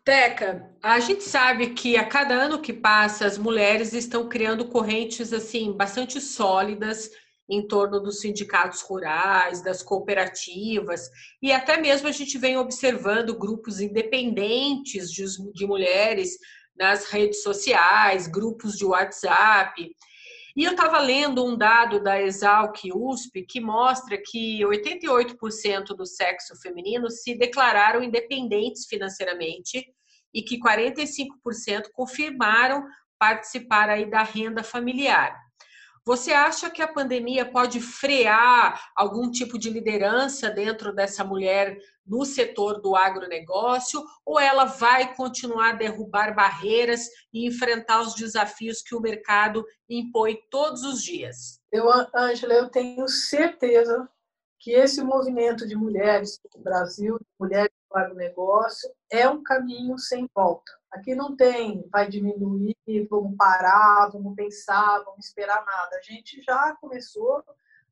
Teca, 0.04 0.70
a 0.82 0.98
gente 0.98 1.22
sabe 1.22 1.70
que 1.70 1.96
a 1.96 2.04
cada 2.04 2.34
ano 2.34 2.60
que 2.60 2.72
passa 2.72 3.26
as 3.26 3.38
mulheres 3.38 3.92
estão 3.92 4.28
criando 4.28 4.66
correntes 4.66 5.32
assim 5.32 5.72
bastante 5.72 6.20
sólidas 6.20 7.10
em 7.48 7.66
torno 7.66 8.00
dos 8.00 8.20
sindicatos 8.20 8.80
rurais, 8.82 9.62
das 9.62 9.82
cooperativas, 9.82 11.10
e 11.40 11.52
até 11.52 11.76
mesmo 11.76 12.08
a 12.08 12.12
gente 12.12 12.38
vem 12.38 12.56
observando 12.56 13.38
grupos 13.38 13.80
independentes 13.80 15.10
de, 15.10 15.24
de 15.52 15.66
mulheres 15.66 16.38
nas 16.76 17.06
redes 17.06 17.42
sociais, 17.42 18.26
grupos 18.26 18.76
de 18.78 18.84
WhatsApp. 18.84 19.94
E 20.54 20.64
eu 20.64 20.72
estava 20.72 20.98
lendo 20.98 21.44
um 21.44 21.56
dado 21.56 22.02
da 22.02 22.20
Exalc 22.20 22.78
USP 22.94 23.42
que 23.42 23.60
mostra 23.60 24.20
que 24.22 24.60
88% 24.60 25.94
do 25.96 26.04
sexo 26.04 26.54
feminino 26.60 27.10
se 27.10 27.34
declararam 27.34 28.02
independentes 28.02 28.86
financeiramente 28.86 29.86
e 30.34 30.42
que 30.42 30.58
45% 30.58 31.90
confirmaram 31.92 32.84
participar 33.18 33.88
aí 33.88 34.10
da 34.10 34.22
renda 34.22 34.62
familiar. 34.62 35.38
Você 36.04 36.32
acha 36.32 36.68
que 36.68 36.82
a 36.82 36.92
pandemia 36.92 37.44
pode 37.44 37.80
frear 37.80 38.90
algum 38.96 39.30
tipo 39.30 39.56
de 39.56 39.70
liderança 39.70 40.50
dentro 40.50 40.92
dessa 40.92 41.22
mulher 41.22 41.78
no 42.04 42.24
setor 42.24 42.80
do 42.80 42.96
agronegócio 42.96 44.04
ou 44.24 44.38
ela 44.38 44.64
vai 44.64 45.14
continuar 45.14 45.70
a 45.70 45.76
derrubar 45.76 46.34
barreiras 46.34 47.08
e 47.32 47.46
enfrentar 47.46 48.00
os 48.00 48.14
desafios 48.14 48.82
que 48.82 48.94
o 48.94 49.00
mercado 49.00 49.64
impõe 49.88 50.40
todos 50.50 50.82
os 50.82 51.02
dias? 51.02 51.60
Eu, 51.70 51.88
Ângela, 52.14 52.54
eu 52.54 52.68
tenho 52.68 53.08
certeza 53.08 54.08
que 54.58 54.70
esse 54.70 55.02
movimento 55.02 55.66
de 55.66 55.74
mulheres 55.74 56.40
no 56.54 56.62
Brasil, 56.62 57.20
mulheres 57.38 57.72
no 57.90 57.98
agronegócio, 57.98 58.88
é 59.10 59.28
um 59.28 59.42
caminho 59.42 59.98
sem 59.98 60.28
volta. 60.32 60.70
Aqui 60.92 61.14
não 61.14 61.34
tem, 61.34 61.88
vai 61.90 62.08
diminuir, 62.08 62.76
vamos 63.10 63.36
parar, 63.36 64.10
vamos 64.12 64.36
pensar, 64.36 65.02
vamos 65.04 65.26
esperar 65.26 65.64
nada. 65.64 65.96
A 65.96 66.02
gente 66.02 66.40
já 66.42 66.76
começou, 66.80 67.42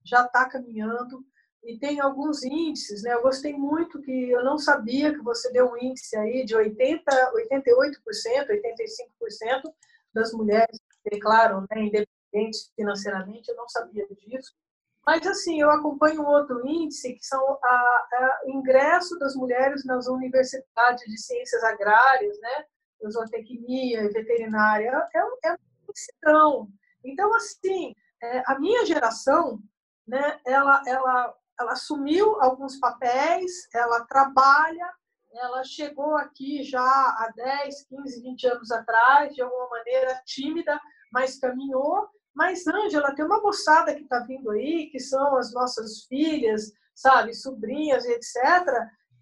já 0.05 0.25
está 0.25 0.49
caminhando 0.49 1.25
e 1.62 1.79
tem 1.79 2.01
alguns 2.01 2.42
índices, 2.42 3.03
né? 3.03 3.14
Eu 3.14 3.23
gostei 3.23 3.53
muito 3.53 4.01
que 4.01 4.31
eu 4.31 4.42
não 4.44 4.59
sabia 4.59 5.12
que 5.12 5.23
você 5.23 5.53
deu 5.53 5.70
um 5.70 5.77
índice 5.77 6.16
aí 6.16 6.44
de 6.44 6.57
80, 6.57 7.05
88%, 7.05 8.49
85% 8.49 9.73
das 10.12 10.33
mulheres 10.33 10.79
declaram 11.05 11.62
né, 11.70 11.83
independentes 11.83 12.73
financeiramente, 12.75 13.51
eu 13.51 13.57
não 13.57 13.68
sabia 13.68 14.07
disso. 14.09 14.55
Mas, 15.07 15.27
assim, 15.27 15.61
eu 15.61 15.70
acompanho 15.70 16.25
outro 16.25 16.66
índice, 16.66 17.14
que 17.14 17.25
são 17.25 17.42
o 17.42 17.59
ingresso 18.51 19.18
das 19.18 19.35
mulheres 19.35 19.85
nas 19.85 20.07
universidades 20.07 21.05
de 21.05 21.18
ciências 21.18 21.62
agrárias, 21.64 22.38
né? 22.40 22.64
zootecnia 23.09 24.03
e 24.03 24.09
veterinária, 24.09 25.09
é, 25.14 25.25
um, 25.25 25.37
é 25.44 25.53
um 25.55 26.68
Então, 27.03 27.35
assim, 27.35 27.94
é, 28.23 28.42
a 28.46 28.59
minha 28.59 28.85
geração, 28.85 29.59
né, 30.07 30.38
ela, 30.44 30.83
ela, 30.87 31.35
ela 31.61 31.73
assumiu 31.73 32.40
alguns 32.40 32.79
papéis, 32.79 33.53
ela 33.75 34.05
trabalha, 34.07 34.90
ela 35.33 35.62
chegou 35.62 36.16
aqui 36.16 36.62
já 36.62 36.81
há 36.83 37.33
10, 37.37 37.87
15, 37.87 38.23
20 38.23 38.46
anos 38.49 38.70
atrás, 38.70 39.35
de 39.35 39.42
alguma 39.42 39.68
maneira 39.68 40.20
tímida, 40.25 40.81
mas 41.12 41.38
caminhou. 41.38 42.09
Mas, 42.35 42.66
Ângela, 42.66 43.14
tem 43.14 43.25
uma 43.25 43.40
moçada 43.40 43.94
que 43.94 44.03
está 44.03 44.20
vindo 44.20 44.51
aí, 44.51 44.88
que 44.90 44.99
são 44.99 45.37
as 45.37 45.53
nossas 45.53 46.05
filhas, 46.05 46.73
sabe, 46.94 47.35
sobrinhas, 47.35 48.05
etc., 48.07 48.35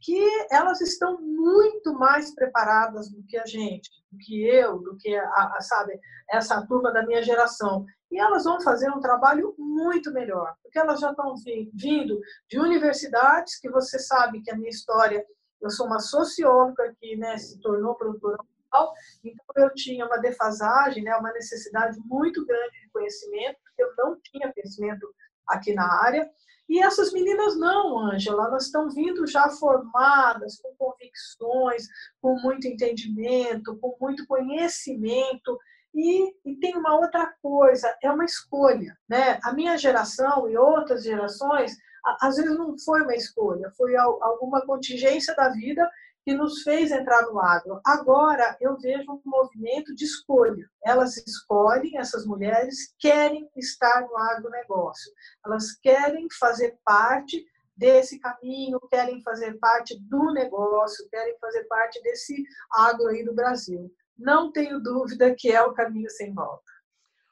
que 0.00 0.46
elas 0.50 0.80
estão 0.80 1.20
muito 1.20 1.92
mais 1.92 2.32
preparadas 2.32 3.10
do 3.10 3.22
que 3.24 3.36
a 3.36 3.44
gente, 3.44 3.90
do 4.12 4.18
que 4.18 4.46
eu, 4.46 4.78
do 4.78 4.96
que 4.96 5.14
a, 5.16 5.56
a, 5.56 5.60
sabe, 5.60 5.98
essa 6.30 6.64
turma 6.66 6.92
da 6.92 7.04
minha 7.04 7.22
geração. 7.22 7.84
E 8.10 8.18
elas 8.18 8.44
vão 8.44 8.60
fazer 8.60 8.90
um 8.90 9.00
trabalho 9.00 9.54
muito 9.58 10.10
melhor, 10.12 10.54
porque 10.62 10.78
elas 10.78 11.00
já 11.00 11.10
estão 11.10 11.34
vindo 11.74 12.20
de 12.48 12.58
universidades, 12.58 13.58
que 13.60 13.70
você 13.70 13.98
sabe 13.98 14.40
que 14.42 14.50
a 14.50 14.56
minha 14.56 14.70
história, 14.70 15.24
eu 15.60 15.70
sou 15.70 15.86
uma 15.86 16.00
socióloga 16.00 16.94
que 17.00 17.16
né, 17.16 17.36
se 17.36 17.60
tornou 17.60 17.94
produtora 17.94 18.38
musical, 18.42 18.92
então 19.24 19.64
eu 19.64 19.74
tinha 19.74 20.06
uma 20.06 20.18
defasagem, 20.18 21.02
né, 21.02 21.14
uma 21.16 21.32
necessidade 21.32 21.98
muito 22.04 22.46
grande 22.46 22.80
de 22.80 22.90
conhecimento, 22.90 23.58
porque 23.62 23.82
eu 23.82 23.92
não 23.98 24.18
tinha 24.22 24.52
conhecimento 24.52 25.06
aqui 25.46 25.74
na 25.74 25.86
área, 26.02 26.30
e 26.68 26.82
essas 26.82 27.12
meninas 27.12 27.56
não, 27.56 27.98
Ângela, 27.98 28.44
elas 28.44 28.66
estão 28.66 28.90
vindo 28.90 29.26
já 29.26 29.48
formadas, 29.48 30.60
com 30.60 30.74
convicções, 30.76 31.88
com 32.20 32.38
muito 32.42 32.68
entendimento, 32.68 33.78
com 33.78 33.96
muito 33.98 34.26
conhecimento. 34.26 35.58
E, 35.94 36.34
e, 36.44 36.56
tem 36.60 36.76
uma 36.76 36.94
outra 36.96 37.34
coisa, 37.42 37.96
é 38.02 38.10
uma 38.10 38.24
escolha. 38.24 38.96
Né? 39.08 39.38
A 39.42 39.52
minha 39.52 39.76
geração 39.76 40.48
e 40.48 40.56
outras 40.56 41.02
gerações, 41.02 41.76
às 42.20 42.36
vezes 42.36 42.56
não 42.56 42.78
foi 42.78 43.02
uma 43.02 43.14
escolha, 43.14 43.72
foi 43.76 43.96
alguma 43.96 44.64
contingência 44.64 45.34
da 45.34 45.48
vida 45.50 45.88
que 46.28 46.34
nos 46.34 46.62
fez 46.62 46.90
entrar 46.90 47.22
no 47.22 47.40
agro. 47.40 47.80
Agora 47.84 48.54
eu 48.60 48.76
vejo 48.76 49.10
um 49.10 49.20
movimento 49.24 49.94
de 49.94 50.04
escolha. 50.04 50.68
Elas 50.84 51.16
escolhem, 51.16 51.96
essas 51.96 52.26
mulheres 52.26 52.94
querem 52.98 53.48
estar 53.56 54.02
no 54.02 54.14
agronegócio. 54.14 55.10
Elas 55.44 55.72
querem 55.72 56.28
fazer 56.38 56.78
parte 56.84 57.42
desse 57.74 58.18
caminho, 58.18 58.78
querem 58.90 59.22
fazer 59.22 59.56
parte 59.58 59.98
do 60.00 60.32
negócio, 60.32 61.08
querem 61.08 61.34
fazer 61.38 61.64
parte 61.64 62.02
desse 62.02 62.44
agro 62.72 63.06
aí 63.06 63.24
do 63.24 63.34
Brasil. 63.34 63.90
Não 64.18 64.50
tenho 64.50 64.80
dúvida 64.80 65.34
que 65.34 65.50
é 65.50 65.62
o 65.62 65.72
caminho 65.72 66.10
sem 66.10 66.34
volta. 66.34 66.68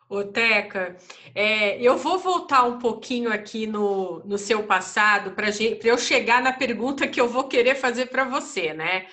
Ô, 0.08 0.22
Teca, 0.22 0.96
é, 1.34 1.82
eu 1.82 1.96
vou 1.96 2.16
voltar 2.16 2.62
um 2.62 2.78
pouquinho 2.78 3.32
aqui 3.32 3.66
no, 3.66 4.20
no 4.24 4.38
seu 4.38 4.62
passado 4.62 5.32
para 5.32 5.48
eu 5.82 5.98
chegar 5.98 6.40
na 6.40 6.52
pergunta 6.52 7.08
que 7.08 7.20
eu 7.20 7.28
vou 7.28 7.48
querer 7.48 7.74
fazer 7.74 8.06
para 8.06 8.22
você, 8.22 8.72
né? 8.72 9.06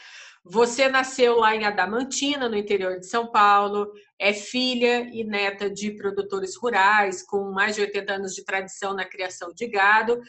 Você 0.45 0.89
nasceu 0.89 1.38
lá 1.38 1.55
em 1.55 1.65
Adamantina, 1.65 2.47
no 2.47 2.57
interior 2.57 2.99
de 2.99 3.07
São 3.07 3.31
Paulo, 3.31 3.91
é 4.19 4.33
filha 4.33 5.09
e 5.12 5.23
neta 5.23 5.67
de 5.67 5.91
produtores 5.91 6.55
rurais, 6.55 7.23
com 7.23 7.51
mais 7.51 7.75
de 7.75 7.81
80 7.81 8.13
anos 8.13 8.36
de 8.36 8.43
tradição 8.43 8.93
na 8.93 9.05
criação 9.05 9.51
de 9.53 9.65
gado, 9.67 10.19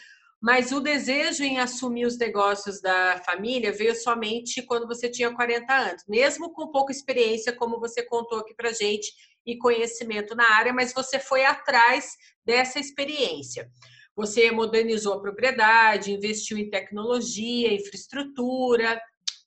mas 0.45 0.73
o 0.73 0.81
desejo 0.81 1.43
em 1.43 1.59
assumir 1.59 2.05
os 2.05 2.19
negócios 2.19 2.79
da 2.79 3.19
família 3.25 3.73
veio 3.73 3.97
somente 3.97 4.61
quando 4.61 4.87
você 4.87 5.09
tinha 5.09 5.35
40 5.35 5.75
anos, 5.75 6.05
mesmo 6.07 6.53
com 6.53 6.71
pouca 6.71 6.93
experiência, 6.93 7.51
como 7.51 7.81
você 7.81 8.03
contou 8.03 8.41
aqui 8.41 8.55
para 8.55 8.71
gente, 8.71 9.11
e 9.47 9.57
conhecimento 9.57 10.35
na 10.35 10.47
área, 10.55 10.71
mas 10.71 10.93
você 10.93 11.19
foi 11.19 11.47
atrás 11.47 12.11
dessa 12.45 12.79
experiência. 12.79 13.71
Você 14.15 14.51
modernizou 14.51 15.15
a 15.15 15.21
propriedade, 15.23 16.13
investiu 16.13 16.59
em 16.59 16.69
tecnologia, 16.69 17.73
infraestrutura, 17.73 19.01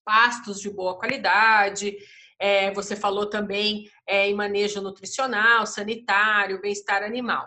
pastos 0.03 0.59
de 0.59 0.71
boa 0.71 0.97
qualidade. 0.97 1.95
É, 2.39 2.71
você 2.71 2.95
falou 2.95 3.29
também 3.29 3.87
é, 4.07 4.27
em 4.27 4.33
manejo 4.33 4.81
nutricional, 4.81 5.67
sanitário, 5.67 6.59
bem-estar 6.59 7.03
animal. 7.03 7.45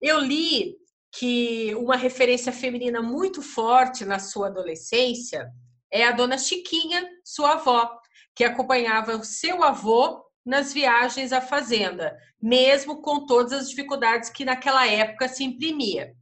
Eu 0.00 0.20
li 0.20 0.76
que 1.18 1.74
uma 1.76 1.96
referência 1.96 2.52
feminina 2.52 3.00
muito 3.00 3.40
forte 3.40 4.04
na 4.04 4.18
sua 4.18 4.48
adolescência 4.48 5.48
é 5.90 6.04
a 6.04 6.10
dona 6.10 6.36
Chiquinha, 6.36 7.08
sua 7.24 7.52
avó, 7.52 7.98
que 8.34 8.42
acompanhava 8.42 9.16
o 9.16 9.24
seu 9.24 9.62
avô 9.62 10.24
nas 10.44 10.72
viagens 10.72 11.32
à 11.32 11.40
fazenda, 11.40 12.16
mesmo 12.42 13.00
com 13.00 13.26
todas 13.26 13.52
as 13.52 13.70
dificuldades 13.70 14.28
que 14.28 14.44
naquela 14.44 14.86
época 14.86 15.28
se 15.28 15.44
imprimia. 15.44 16.12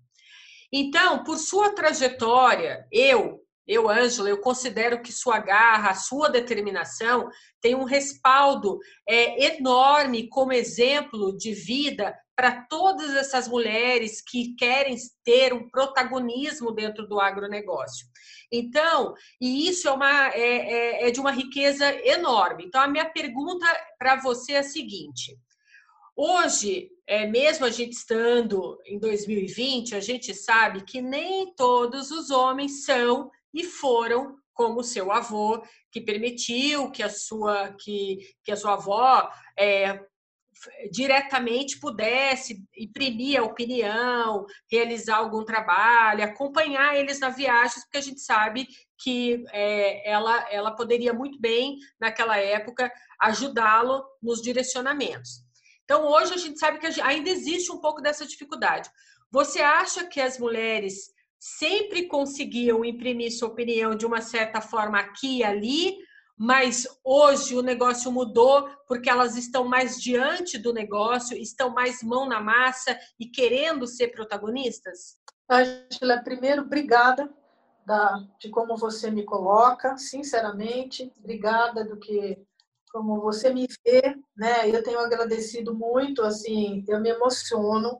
Então, 0.70 1.24
por 1.24 1.38
sua 1.38 1.74
trajetória, 1.74 2.86
eu, 2.92 3.41
eu, 3.66 3.88
Ângela, 3.88 4.28
eu 4.28 4.40
considero 4.40 5.02
que 5.02 5.12
sua 5.12 5.38
garra, 5.38 5.94
sua 5.94 6.28
determinação 6.28 7.28
tem 7.60 7.74
um 7.74 7.84
respaldo 7.84 8.78
é, 9.08 9.56
enorme 9.56 10.28
como 10.28 10.52
exemplo 10.52 11.36
de 11.36 11.52
vida 11.52 12.14
para 12.34 12.62
todas 12.62 13.14
essas 13.14 13.46
mulheres 13.46 14.20
que 14.20 14.54
querem 14.56 14.96
ter 15.24 15.52
um 15.52 15.68
protagonismo 15.68 16.72
dentro 16.72 17.06
do 17.06 17.20
agronegócio. 17.20 18.06
Então, 18.50 19.14
e 19.40 19.68
isso 19.68 19.88
é, 19.88 19.92
uma, 19.92 20.28
é, 20.28 20.40
é, 20.40 21.08
é 21.08 21.10
de 21.10 21.20
uma 21.20 21.30
riqueza 21.30 21.88
enorme. 22.06 22.64
Então, 22.66 22.80
a 22.80 22.88
minha 22.88 23.08
pergunta 23.08 23.66
para 23.98 24.16
você 24.16 24.52
é 24.52 24.58
a 24.58 24.64
seguinte: 24.64 25.38
hoje, 26.16 26.90
é, 27.06 27.26
mesmo 27.26 27.64
a 27.64 27.70
gente 27.70 27.92
estando 27.92 28.78
em 28.84 28.98
2020, 28.98 29.94
a 29.94 30.00
gente 30.00 30.34
sabe 30.34 30.82
que 30.82 31.00
nem 31.00 31.54
todos 31.54 32.10
os 32.10 32.30
homens 32.30 32.84
são 32.84 33.30
e 33.52 33.64
foram 33.64 34.36
como 34.52 34.84
seu 34.84 35.10
avô, 35.10 35.62
que 35.90 36.00
permitiu 36.00 36.90
que 36.90 37.02
a 37.02 37.08
sua, 37.08 37.74
que, 37.80 38.18
que 38.44 38.52
a 38.52 38.56
sua 38.56 38.74
avó 38.74 39.30
é, 39.58 39.98
diretamente 40.90 41.78
pudesse 41.80 42.64
imprimir 42.76 43.40
a 43.40 43.44
opinião, 43.44 44.46
realizar 44.70 45.16
algum 45.16 45.44
trabalho, 45.44 46.22
acompanhar 46.22 46.96
eles 46.96 47.18
na 47.18 47.30
viagem, 47.30 47.80
porque 47.82 47.98
a 47.98 48.02
gente 48.02 48.20
sabe 48.20 48.68
que 48.98 49.44
é, 49.50 50.08
ela, 50.08 50.48
ela 50.50 50.70
poderia 50.76 51.12
muito 51.12 51.40
bem, 51.40 51.78
naquela 52.00 52.36
época, 52.36 52.92
ajudá-lo 53.20 54.04
nos 54.22 54.40
direcionamentos. 54.40 55.42
Então, 55.84 56.06
hoje 56.06 56.34
a 56.34 56.38
gente 56.38 56.58
sabe 56.58 56.78
que 56.78 57.00
ainda 57.00 57.28
existe 57.28 57.72
um 57.72 57.80
pouco 57.80 58.00
dessa 58.00 58.26
dificuldade. 58.26 58.88
Você 59.30 59.60
acha 59.60 60.06
que 60.06 60.20
as 60.20 60.38
mulheres 60.38 61.10
sempre 61.42 62.06
conseguiam 62.06 62.84
imprimir 62.84 63.36
sua 63.36 63.48
opinião 63.48 63.96
de 63.96 64.06
uma 64.06 64.20
certa 64.20 64.60
forma 64.60 65.00
aqui 65.00 65.38
e 65.38 65.44
ali, 65.44 65.96
mas 66.38 66.86
hoje 67.02 67.56
o 67.56 67.62
negócio 67.62 68.12
mudou 68.12 68.68
porque 68.86 69.10
elas 69.10 69.36
estão 69.36 69.64
mais 69.64 70.00
diante 70.00 70.56
do 70.56 70.72
negócio, 70.72 71.36
estão 71.36 71.70
mais 71.70 72.00
mão 72.00 72.28
na 72.28 72.40
massa 72.40 72.96
e 73.18 73.26
querendo 73.26 73.88
ser 73.88 74.12
protagonistas? 74.12 75.16
Angela, 75.50 76.22
primeiro, 76.22 76.62
obrigada 76.62 77.28
da, 77.84 78.24
de 78.38 78.48
como 78.48 78.76
você 78.76 79.10
me 79.10 79.24
coloca, 79.24 79.98
sinceramente, 79.98 81.12
obrigada 81.18 81.84
do 81.84 81.98
que 81.98 82.38
como 82.92 83.20
você 83.20 83.52
me 83.52 83.66
vê, 83.84 84.16
né? 84.36 84.70
Eu 84.70 84.80
tenho 84.84 85.00
agradecido 85.00 85.74
muito, 85.74 86.22
assim, 86.22 86.84
eu 86.86 87.00
me 87.00 87.08
emociono, 87.08 87.98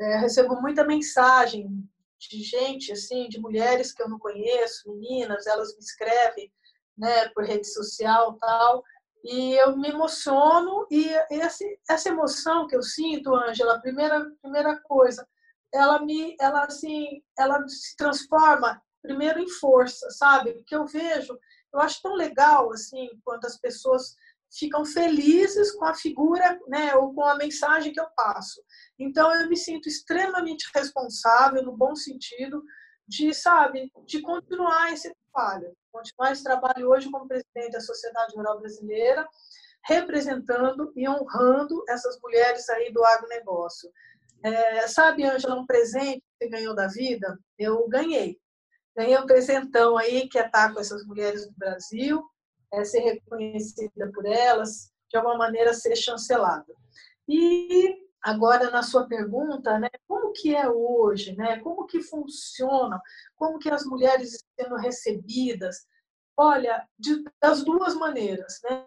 é, 0.00 0.16
recebo 0.16 0.60
muita 0.60 0.84
mensagem 0.84 1.88
de 2.28 2.42
gente, 2.42 2.92
assim, 2.92 3.28
de 3.28 3.40
mulheres 3.40 3.92
que 3.92 4.02
eu 4.02 4.08
não 4.08 4.18
conheço, 4.18 4.90
meninas, 4.90 5.46
elas 5.46 5.74
me 5.74 5.80
escrevem, 5.80 6.52
né, 6.96 7.28
por 7.30 7.44
rede 7.44 7.66
social, 7.66 8.36
tal, 8.38 8.82
e 9.24 9.54
eu 9.54 9.76
me 9.76 9.88
emociono 9.88 10.86
e 10.90 11.08
essa, 11.30 11.64
essa 11.88 12.08
emoção 12.08 12.66
que 12.66 12.76
eu 12.76 12.82
sinto, 12.82 13.34
Ângela, 13.34 13.80
primeira 13.80 14.28
primeira 14.42 14.80
coisa, 14.80 15.26
ela 15.72 16.04
me, 16.04 16.36
ela 16.40 16.64
assim, 16.64 17.22
ela 17.38 17.66
se 17.68 17.96
transforma 17.96 18.82
primeiro 19.00 19.40
em 19.40 19.48
força, 19.48 20.10
sabe? 20.10 20.52
Porque 20.54 20.74
eu 20.74 20.86
vejo, 20.86 21.38
eu 21.72 21.80
acho 21.80 22.02
tão 22.02 22.14
legal 22.14 22.72
assim 22.72 23.08
quando 23.24 23.44
as 23.44 23.58
pessoas 23.58 24.16
ficam 24.58 24.84
felizes 24.84 25.72
com 25.72 25.84
a 25.84 25.94
figura, 25.94 26.58
né, 26.68 26.94
ou 26.94 27.14
com 27.14 27.24
a 27.24 27.36
mensagem 27.36 27.92
que 27.92 28.00
eu 28.00 28.06
passo. 28.16 28.62
Então 28.98 29.34
eu 29.34 29.48
me 29.48 29.56
sinto 29.56 29.88
extremamente 29.88 30.68
responsável 30.74 31.62
no 31.62 31.76
bom 31.76 31.94
sentido 31.94 32.62
de, 33.08 33.34
sabe, 33.34 33.90
de 34.06 34.20
continuar 34.20 34.92
esse 34.92 35.12
trabalho, 35.32 35.74
continuar 35.90 36.32
esse 36.32 36.44
trabalho 36.44 36.88
hoje 36.88 37.10
como 37.10 37.28
presidente 37.28 37.72
da 37.72 37.80
Sociedade 37.80 38.34
Rural 38.36 38.60
Brasileira, 38.60 39.28
representando 39.84 40.92
e 40.94 41.08
honrando 41.08 41.82
essas 41.88 42.18
mulheres 42.22 42.68
aí 42.68 42.92
do 42.92 43.04
agronegócio. 43.04 43.90
É, 44.44 44.86
sabe, 44.86 45.24
Ângela, 45.24 45.54
um 45.54 45.66
presente 45.66 46.20
que 46.20 46.44
você 46.44 46.50
ganhou 46.50 46.74
da 46.74 46.88
vida? 46.88 47.38
Eu 47.58 47.88
ganhei. 47.88 48.38
Ganhei 48.96 49.16
um 49.16 49.26
presentão 49.26 49.96
aí 49.96 50.28
que 50.28 50.38
é 50.38 50.46
estar 50.46 50.72
com 50.72 50.80
essas 50.80 51.04
mulheres 51.06 51.46
do 51.46 51.54
Brasil, 51.56 52.22
é, 52.72 52.84
ser 52.84 53.00
reconhecida 53.00 54.10
por 54.12 54.26
elas, 54.26 54.90
de 55.10 55.16
alguma 55.16 55.36
maneira 55.36 55.74
ser 55.74 55.94
chancelada. 55.94 56.74
E 57.28 57.96
agora 58.22 58.70
na 58.70 58.82
sua 58.82 59.06
pergunta, 59.06 59.78
né, 59.78 59.88
como 60.08 60.32
que 60.32 60.54
é 60.54 60.68
hoje, 60.68 61.36
né? 61.36 61.58
Como 61.60 61.86
que 61.86 62.00
funciona? 62.00 63.00
Como 63.36 63.58
que 63.58 63.68
as 63.68 63.84
mulheres 63.84 64.34
estão 64.34 64.48
sendo 64.60 64.76
recebidas? 64.76 65.86
Olha, 66.36 66.86
de, 66.98 67.22
das 67.40 67.62
duas 67.62 67.94
maneiras, 67.94 68.60
né? 68.64 68.86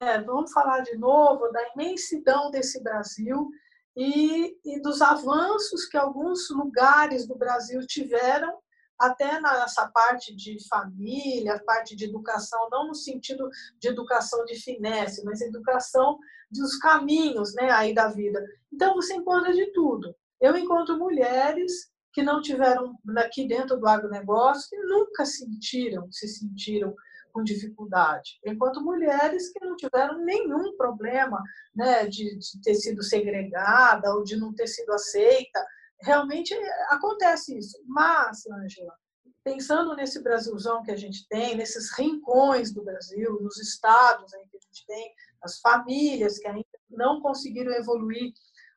É, 0.00 0.20
vamos 0.20 0.52
falar 0.52 0.80
de 0.80 0.96
novo 0.96 1.50
da 1.52 1.60
imensidão 1.74 2.50
desse 2.50 2.82
Brasil 2.82 3.48
e, 3.96 4.58
e 4.64 4.80
dos 4.80 5.00
avanços 5.00 5.86
que 5.86 5.96
alguns 5.96 6.50
lugares 6.50 7.26
do 7.26 7.36
Brasil 7.36 7.86
tiveram 7.86 8.58
até 8.98 9.40
nessa 9.40 9.88
parte 9.88 10.34
de 10.34 10.56
família, 10.68 11.62
parte 11.64 11.96
de 11.96 12.04
educação, 12.04 12.68
não 12.70 12.88
no 12.88 12.94
sentido 12.94 13.48
de 13.78 13.88
educação 13.88 14.44
de 14.44 14.54
finesse, 14.56 15.24
mas 15.24 15.40
educação 15.40 16.18
dos 16.50 16.76
caminhos 16.76 17.54
né, 17.54 17.70
aí 17.70 17.94
da 17.94 18.08
vida. 18.08 18.44
Então, 18.72 18.94
você 18.94 19.14
encontra 19.14 19.52
de 19.52 19.72
tudo. 19.72 20.14
Eu 20.40 20.56
encontro 20.56 20.98
mulheres 20.98 21.92
que 22.12 22.22
não 22.22 22.40
tiveram 22.40 22.96
aqui 23.18 23.46
dentro 23.46 23.76
do 23.76 23.88
agronegócio, 23.88 24.70
que 24.70 24.78
nunca 24.78 25.26
sentiram, 25.26 26.10
se 26.12 26.28
sentiram 26.28 26.94
com 27.32 27.42
dificuldade, 27.42 28.38
enquanto 28.46 28.80
mulheres 28.80 29.52
que 29.52 29.58
não 29.64 29.74
tiveram 29.74 30.24
nenhum 30.24 30.76
problema 30.76 31.42
né, 31.74 32.06
de, 32.06 32.38
de 32.38 32.62
ter 32.62 32.76
sido 32.76 33.02
segregada 33.02 34.14
ou 34.14 34.22
de 34.22 34.36
não 34.36 34.54
ter 34.54 34.68
sido 34.68 34.92
aceita, 34.92 35.66
realmente 36.02 36.54
acontece 36.88 37.56
isso. 37.56 37.76
Mas, 37.86 38.46
Ângela, 38.46 38.94
pensando 39.42 39.94
nesse 39.94 40.22
Brasilzão 40.22 40.82
que 40.82 40.90
a 40.90 40.96
gente 40.96 41.26
tem, 41.28 41.56
nesses 41.56 41.92
rincões 41.96 42.72
do 42.72 42.82
Brasil, 42.82 43.38
nos 43.40 43.58
estados 43.58 44.32
aí 44.34 44.46
que 44.50 44.56
a 44.56 44.60
gente 44.60 44.86
tem, 44.86 45.14
as 45.42 45.60
famílias 45.60 46.38
que 46.38 46.48
ainda 46.48 46.64
não 46.90 47.20
conseguiram 47.20 47.72
evoluir, 47.72 48.32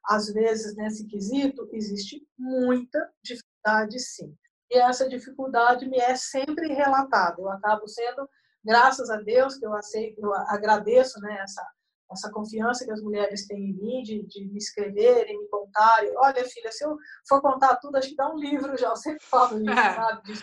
às 0.06 0.27
vezes, 0.27 0.75
nesse 0.75 1.06
quesito, 1.08 1.67
existe 1.73 2.25
muita 2.38 3.12
dificuldade, 3.21 3.99
sim. 3.99 4.34
E 4.69 4.77
essa 4.77 5.08
dificuldade 5.08 5.88
me 5.88 5.97
é 5.97 6.15
sempre 6.15 6.73
relatada. 6.73 7.41
Eu 7.41 7.49
acabo 7.49 7.88
sendo, 7.88 8.30
graças 8.63 9.10
a 9.10 9.17
Deus, 9.17 9.58
que 9.58 9.65
eu 9.65 9.73
aceito, 9.73 10.19
eu 10.21 10.34
agradeço 10.34 11.19
né, 11.19 11.39
essa 11.41 11.65
essa 12.12 12.32
confiança 12.32 12.86
que 12.86 12.91
as 12.91 13.02
mulheres 13.02 13.46
têm 13.48 13.58
em 13.58 13.74
mim, 13.74 14.04
de, 14.04 14.24
de 14.24 14.46
me 14.48 14.58
escreverem, 14.58 15.39
me 15.39 15.48
contarem. 15.50 16.12
Olha, 16.17 16.46
filha, 16.46 16.72
se 16.72 16.86
eu 16.86 16.98
for 17.28 17.41
contar 17.41 17.76
tudo, 17.78 17.98
acho 17.98 18.10
que 18.10 18.15
dá 18.15 18.32
um 18.32 18.38
livro 18.38 18.78
já. 18.78 18.89
Eu 18.89 18.96
sempre 18.96 19.24
falo 19.26 19.58
isso, 19.60 19.76
sabe? 19.76 20.34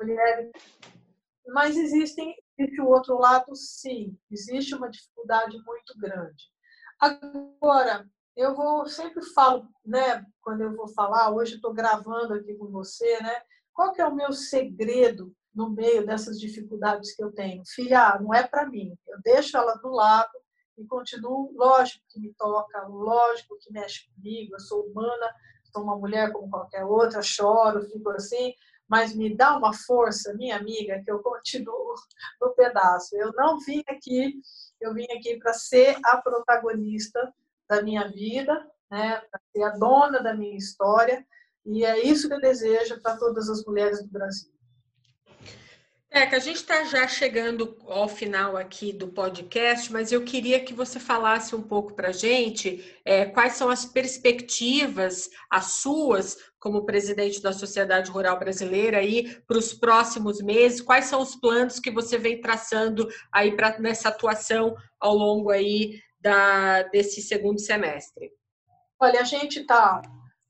Mulheres. 0.00 0.50
Mas 1.48 1.76
existem, 1.76 2.34
existe 2.58 2.80
o 2.80 2.88
outro 2.88 3.18
lado, 3.18 3.54
sim. 3.54 4.16
Existe 4.30 4.74
uma 4.74 4.90
dificuldade 4.90 5.56
muito 5.64 5.98
grande. 5.98 6.44
Agora, 7.00 8.08
eu 8.36 8.54
vou 8.54 8.86
sempre 8.86 9.22
falo, 9.32 9.68
né? 9.84 10.24
Quando 10.40 10.62
eu 10.62 10.74
vou 10.74 10.88
falar, 10.88 11.30
hoje 11.30 11.56
estou 11.56 11.72
gravando 11.72 12.34
aqui 12.34 12.54
com 12.54 12.68
você, 12.68 13.20
né? 13.22 13.42
Qual 13.72 13.92
que 13.92 14.00
é 14.00 14.06
o 14.06 14.14
meu 14.14 14.32
segredo 14.32 15.34
no 15.54 15.70
meio 15.70 16.06
dessas 16.06 16.38
dificuldades 16.38 17.14
que 17.14 17.22
eu 17.22 17.32
tenho. 17.32 17.62
Filha, 17.66 18.18
não 18.20 18.32
é 18.32 18.46
para 18.46 18.68
mim. 18.68 18.96
Eu 19.06 19.20
deixo 19.22 19.56
ela 19.56 19.74
do 19.74 19.90
lado 19.90 20.32
e 20.78 20.84
continuo, 20.86 21.52
lógico 21.54 22.04
que 22.08 22.18
me 22.18 22.32
toca, 22.34 22.86
lógico 22.86 23.58
que 23.60 23.72
mexe 23.72 24.08
comigo. 24.14 24.54
Eu 24.54 24.60
sou 24.60 24.86
humana, 24.86 25.34
sou 25.64 25.82
uma 25.82 25.96
mulher 25.96 26.32
como 26.32 26.50
qualquer 26.50 26.84
outra, 26.84 27.22
choro, 27.22 27.82
fico 27.82 28.10
assim, 28.10 28.54
mas 28.88 29.14
me 29.14 29.34
dá 29.34 29.56
uma 29.56 29.72
força, 29.72 30.34
minha 30.34 30.56
amiga, 30.56 31.02
que 31.04 31.10
eu 31.10 31.20
continuo 31.20 31.94
no 32.40 32.50
pedaço. 32.50 33.16
Eu 33.16 33.32
não 33.32 33.58
vim 33.58 33.82
aqui, 33.88 34.40
eu 34.80 34.94
vim 34.94 35.06
aqui 35.16 35.38
para 35.38 35.52
ser 35.52 35.96
a 36.04 36.16
protagonista 36.18 37.32
da 37.68 37.82
minha 37.82 38.08
vida, 38.08 38.66
né, 38.90 39.22
para 39.30 39.40
ser 39.50 39.62
a 39.62 39.70
dona 39.70 40.22
da 40.22 40.34
minha 40.34 40.56
história, 40.56 41.26
e 41.64 41.84
é 41.84 42.04
isso 42.04 42.28
que 42.28 42.34
eu 42.34 42.40
desejo 42.40 43.00
para 43.00 43.16
todas 43.16 43.48
as 43.48 43.64
mulheres 43.64 44.02
do 44.02 44.10
Brasil. 44.10 44.52
É, 46.14 46.26
que 46.26 46.34
a 46.34 46.38
gente 46.38 46.56
está 46.56 46.84
já 46.84 47.08
chegando 47.08 47.74
ao 47.86 48.06
final 48.06 48.54
aqui 48.54 48.92
do 48.92 49.08
podcast, 49.08 49.90
mas 49.90 50.12
eu 50.12 50.22
queria 50.22 50.62
que 50.62 50.74
você 50.74 51.00
falasse 51.00 51.56
um 51.56 51.62
pouco 51.62 51.94
para 51.94 52.08
a 52.08 52.12
gente 52.12 52.84
é, 53.02 53.24
quais 53.24 53.54
são 53.54 53.70
as 53.70 53.86
perspectivas, 53.86 55.30
as 55.48 55.72
suas, 55.80 56.36
como 56.60 56.84
presidente 56.84 57.40
da 57.40 57.50
Sociedade 57.50 58.10
Rural 58.10 58.38
Brasileira, 58.38 58.98
aí 58.98 59.40
para 59.48 59.56
os 59.56 59.72
próximos 59.72 60.42
meses, 60.42 60.82
quais 60.82 61.06
são 61.06 61.22
os 61.22 61.34
planos 61.34 61.80
que 61.80 61.90
você 61.90 62.18
vem 62.18 62.42
traçando 62.42 63.08
aí 63.32 63.56
para 63.56 63.78
nessa 63.78 64.10
atuação 64.10 64.76
ao 65.00 65.14
longo 65.14 65.48
aí 65.48 65.98
da, 66.20 66.82
desse 66.82 67.22
segundo 67.22 67.58
semestre? 67.58 68.30
Olha, 69.00 69.20
a 69.20 69.24
gente 69.24 69.60
está, 69.60 70.02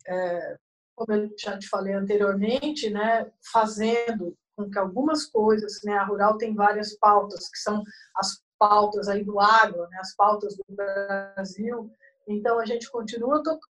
é, 0.08 0.56
como 0.96 1.12
eu 1.12 1.30
já 1.38 1.56
te 1.56 1.68
falei 1.68 1.94
anteriormente, 1.94 2.90
né, 2.90 3.30
fazendo 3.52 4.36
com 4.64 4.70
que 4.70 4.78
algumas 4.78 5.26
coisas, 5.26 5.80
né, 5.84 5.94
a 5.94 6.04
Rural 6.04 6.38
tem 6.38 6.54
várias 6.54 6.96
pautas, 6.96 7.48
que 7.48 7.58
são 7.58 7.82
as 8.16 8.42
pautas 8.58 9.08
aí 9.08 9.24
do 9.24 9.40
agro, 9.40 9.88
né, 9.88 9.98
as 10.00 10.14
pautas 10.14 10.56
do 10.56 10.64
Brasil, 10.68 11.90
então 12.28 12.58
a 12.58 12.64
gente 12.64 12.90
continua 12.90 13.42
tocando 13.42 13.72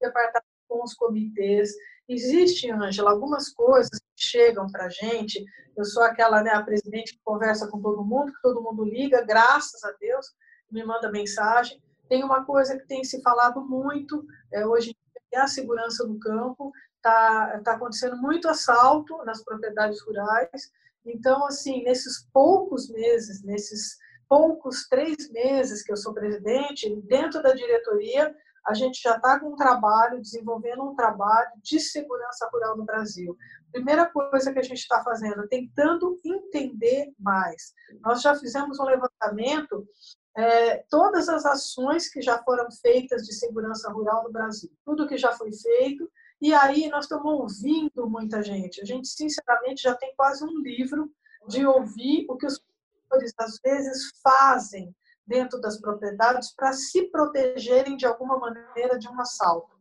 departamento 0.00 0.46
com 0.68 0.82
os 0.82 0.94
comitês. 0.94 1.70
Existe, 2.08 2.70
Ângela, 2.70 3.10
algumas 3.10 3.50
coisas 3.50 3.90
que 3.98 4.22
chegam 4.22 4.66
para 4.68 4.86
a 4.86 4.88
gente. 4.88 5.44
Eu 5.76 5.84
sou 5.84 6.02
aquela 6.02 6.42
né, 6.42 6.50
a 6.50 6.62
presidente 6.62 7.12
que 7.12 7.20
conversa 7.22 7.68
com 7.68 7.80
todo 7.80 8.04
mundo, 8.04 8.32
que 8.32 8.42
todo 8.42 8.62
mundo 8.62 8.84
liga, 8.84 9.24
graças 9.24 9.84
a 9.84 9.92
Deus, 9.92 10.26
me 10.70 10.84
manda 10.84 11.10
mensagem. 11.10 11.82
Tem 12.08 12.24
uma 12.24 12.44
coisa 12.44 12.78
que 12.78 12.86
tem 12.86 13.04
se 13.04 13.20
falado 13.22 13.60
muito 13.60 14.24
é, 14.52 14.66
hoje 14.66 14.96
é 15.32 15.38
a 15.38 15.46
segurança 15.46 16.04
no 16.04 16.18
campo 16.18 16.72
está 17.00 17.60
tá 17.64 17.72
acontecendo 17.72 18.16
muito 18.16 18.48
assalto 18.48 19.16
nas 19.24 19.42
propriedades 19.42 20.00
rurais. 20.02 20.70
Então, 21.04 21.46
assim, 21.46 21.82
nesses 21.82 22.28
poucos 22.32 22.88
meses, 22.90 23.42
nesses 23.42 23.98
poucos 24.28 24.86
três 24.88 25.30
meses 25.30 25.82
que 25.82 25.90
eu 25.90 25.96
sou 25.96 26.14
presidente, 26.14 26.94
dentro 27.06 27.42
da 27.42 27.52
diretoria, 27.52 28.34
a 28.66 28.74
gente 28.74 29.00
já 29.02 29.16
está 29.16 29.40
com 29.40 29.48
um 29.48 29.56
trabalho, 29.56 30.20
desenvolvendo 30.20 30.84
um 30.84 30.94
trabalho 30.94 31.50
de 31.62 31.80
segurança 31.80 32.48
rural 32.52 32.76
no 32.76 32.84
Brasil. 32.84 33.36
Primeira 33.72 34.06
coisa 34.06 34.52
que 34.52 34.58
a 34.58 34.62
gente 34.62 34.78
está 34.78 35.02
fazendo, 35.02 35.48
tentando 35.48 36.20
entender 36.24 37.12
mais. 37.18 37.72
Nós 38.00 38.20
já 38.20 38.34
fizemos 38.36 38.78
um 38.78 38.84
levantamento, 38.84 39.88
é, 40.36 40.84
todas 40.88 41.28
as 41.28 41.44
ações 41.44 42.08
que 42.08 42.20
já 42.20 42.42
foram 42.42 42.70
feitas 42.70 43.22
de 43.22 43.34
segurança 43.34 43.90
rural 43.90 44.22
no 44.24 44.30
Brasil, 44.30 44.70
tudo 44.84 45.08
que 45.08 45.16
já 45.16 45.32
foi 45.32 45.50
feito, 45.52 46.08
e 46.40 46.54
aí 46.54 46.88
nós 46.88 47.04
estamos 47.04 47.32
ouvindo 47.32 48.08
muita 48.08 48.42
gente. 48.42 48.80
A 48.80 48.84
gente, 48.84 49.08
sinceramente, 49.08 49.82
já 49.82 49.94
tem 49.94 50.14
quase 50.16 50.42
um 50.44 50.58
livro 50.60 51.12
de 51.46 51.66
ouvir 51.66 52.26
o 52.28 52.36
que 52.36 52.46
os 52.46 52.58
produtores, 52.58 53.34
às 53.38 53.58
vezes, 53.62 54.10
fazem 54.22 54.94
dentro 55.26 55.60
das 55.60 55.78
propriedades 55.78 56.52
para 56.54 56.72
se 56.72 57.08
protegerem 57.08 57.96
de 57.96 58.06
alguma 58.06 58.38
maneira 58.38 58.98
de 58.98 59.08
um 59.08 59.20
assalto. 59.20 59.78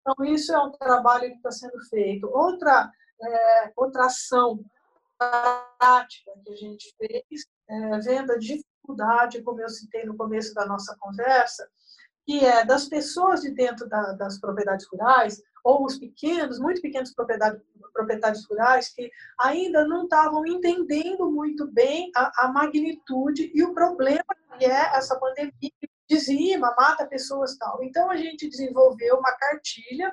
Então, 0.00 0.24
isso 0.24 0.52
é 0.52 0.58
um 0.58 0.72
trabalho 0.72 1.30
que 1.30 1.36
está 1.36 1.50
sendo 1.52 1.78
feito. 1.88 2.26
Outra, 2.26 2.90
é, 3.22 3.72
outra 3.76 4.06
ação 4.06 4.64
prática 5.16 6.32
que 6.44 6.52
a 6.52 6.56
gente 6.56 6.94
fez, 6.96 7.46
é, 7.68 7.98
vendo 8.00 8.32
a 8.32 8.38
dificuldade, 8.38 9.42
como 9.42 9.60
eu 9.60 9.68
citei 9.68 10.04
no 10.04 10.16
começo 10.16 10.52
da 10.54 10.66
nossa 10.66 10.96
conversa, 10.98 11.68
que 12.26 12.44
é 12.44 12.64
das 12.64 12.88
pessoas 12.88 13.42
de 13.42 13.50
dentro 13.50 13.88
da, 13.88 14.12
das 14.12 14.40
propriedades 14.40 14.86
rurais, 14.86 15.42
ou 15.64 15.84
os 15.84 15.98
pequenos, 15.98 16.58
muito 16.58 16.80
pequenos 16.80 17.12
proprietários, 17.12 17.62
proprietários 17.92 18.46
rurais, 18.46 18.88
que 18.88 19.10
ainda 19.38 19.86
não 19.86 20.04
estavam 20.04 20.46
entendendo 20.46 21.30
muito 21.30 21.66
bem 21.66 22.10
a, 22.16 22.44
a 22.44 22.48
magnitude 22.52 23.50
e 23.54 23.62
o 23.62 23.74
problema 23.74 24.24
que 24.58 24.64
é 24.64 24.96
essa 24.96 25.18
pandemia 25.18 25.52
que 25.60 25.88
dizima, 26.08 26.74
mata 26.76 27.06
pessoas 27.06 27.56
tal. 27.56 27.82
Então, 27.82 28.10
a 28.10 28.16
gente 28.16 28.48
desenvolveu 28.48 29.16
uma 29.16 29.32
cartilha 29.32 30.12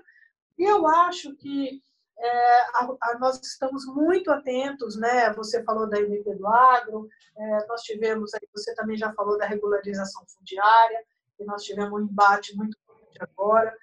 e 0.57 0.63
eu 0.63 0.87
acho 0.87 1.35
que 1.35 1.81
é, 2.19 2.61
a, 2.73 2.97
a, 3.01 3.19
nós 3.19 3.39
estamos 3.43 3.85
muito 3.85 4.31
atentos, 4.31 4.95
né? 4.95 5.31
Você 5.33 5.63
falou 5.63 5.87
da 5.87 5.99
MP 5.99 6.33
do 6.35 6.47
Agro, 6.47 7.07
é, 7.37 7.67
nós 7.67 7.81
tivemos, 7.81 8.33
aí, 8.33 8.41
você 8.51 8.73
também 8.73 8.97
já 8.97 9.13
falou 9.13 9.37
da 9.37 9.45
regularização 9.45 10.23
fundiária, 10.27 11.03
e 11.39 11.45
nós 11.45 11.63
tivemos 11.63 11.93
um 11.93 12.03
embate 12.03 12.55
muito 12.55 12.75
forte 12.85 13.19
agora, 13.19 13.77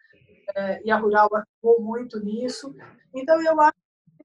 e 0.85 0.91
a 0.91 0.97
Rural 0.97 1.29
atuou 1.35 1.81
muito 1.81 2.19
nisso. 2.23 2.75
Então, 3.13 3.41
eu 3.43 3.61
acho 3.61 3.75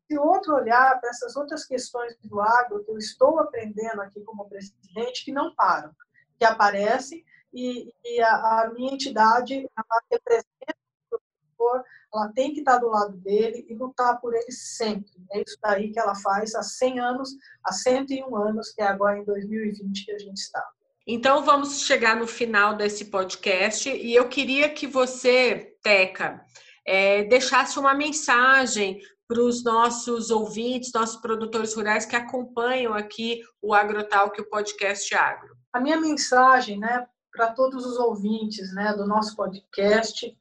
que 0.07 0.17
outro 0.17 0.55
olhar 0.55 0.99
para 0.99 1.09
essas 1.09 1.35
outras 1.35 1.65
questões 1.65 2.15
do 2.23 2.41
agro, 2.41 2.83
que 2.83 2.91
eu 2.91 2.97
estou 2.97 3.39
aprendendo 3.39 4.01
aqui 4.01 4.21
como 4.21 4.49
presidente, 4.49 5.23
que 5.23 5.31
não 5.31 5.53
param, 5.53 5.91
que 6.37 6.45
aparecem, 6.45 7.23
e, 7.53 7.93
e 8.03 8.21
a, 8.21 8.63
a, 8.63 8.71
minha 8.73 8.93
entidade, 8.93 9.53
ela 9.55 10.01
representa 10.11 10.75
o 11.11 11.19
produtor, 11.19 11.83
ela 12.13 12.31
tem 12.33 12.53
que 12.53 12.59
estar 12.59 12.77
do 12.77 12.89
lado 12.89 13.17
dele 13.17 13.65
e 13.69 13.75
lutar 13.75 14.19
por 14.19 14.33
ele 14.33 14.51
sempre. 14.51 15.11
É 15.31 15.41
isso 15.41 15.57
daí 15.61 15.91
que 15.91 15.99
ela 15.99 16.15
faz 16.15 16.55
há 16.55 16.63
100 16.63 16.99
anos, 16.99 17.29
há 17.63 17.71
101 17.71 18.35
anos, 18.35 18.71
que 18.71 18.81
é 18.81 18.87
agora 18.87 19.17
em 19.17 19.25
2020 19.25 20.05
que 20.05 20.11
a 20.11 20.19
gente 20.19 20.37
está. 20.37 20.67
Então, 21.11 21.43
vamos 21.43 21.81
chegar 21.87 22.15
no 22.15 22.27
final 22.27 22.75
desse 22.75 23.05
podcast 23.05 23.89
e 23.89 24.13
eu 24.13 24.29
queria 24.29 24.69
que 24.69 24.85
você, 24.85 25.75
Teca, 25.81 26.45
é, 26.85 27.23
deixasse 27.23 27.79
uma 27.79 27.95
mensagem 27.95 29.01
para 29.27 29.41
os 29.41 29.63
nossos 29.63 30.29
ouvintes, 30.29 30.91
nossos 30.93 31.19
produtores 31.19 31.73
rurais 31.73 32.05
que 32.05 32.15
acompanham 32.15 32.93
aqui 32.93 33.41
o 33.59 33.73
Agrotalk, 33.73 34.39
o 34.39 34.49
podcast 34.51 35.15
Agro. 35.15 35.55
A 35.73 35.79
minha 35.79 35.99
mensagem, 35.99 36.77
né, 36.77 37.07
para 37.33 37.53
todos 37.53 37.87
os 37.87 37.97
ouvintes, 37.97 38.71
né, 38.75 38.93
do 38.93 39.07
nosso 39.07 39.35
podcast, 39.35 40.31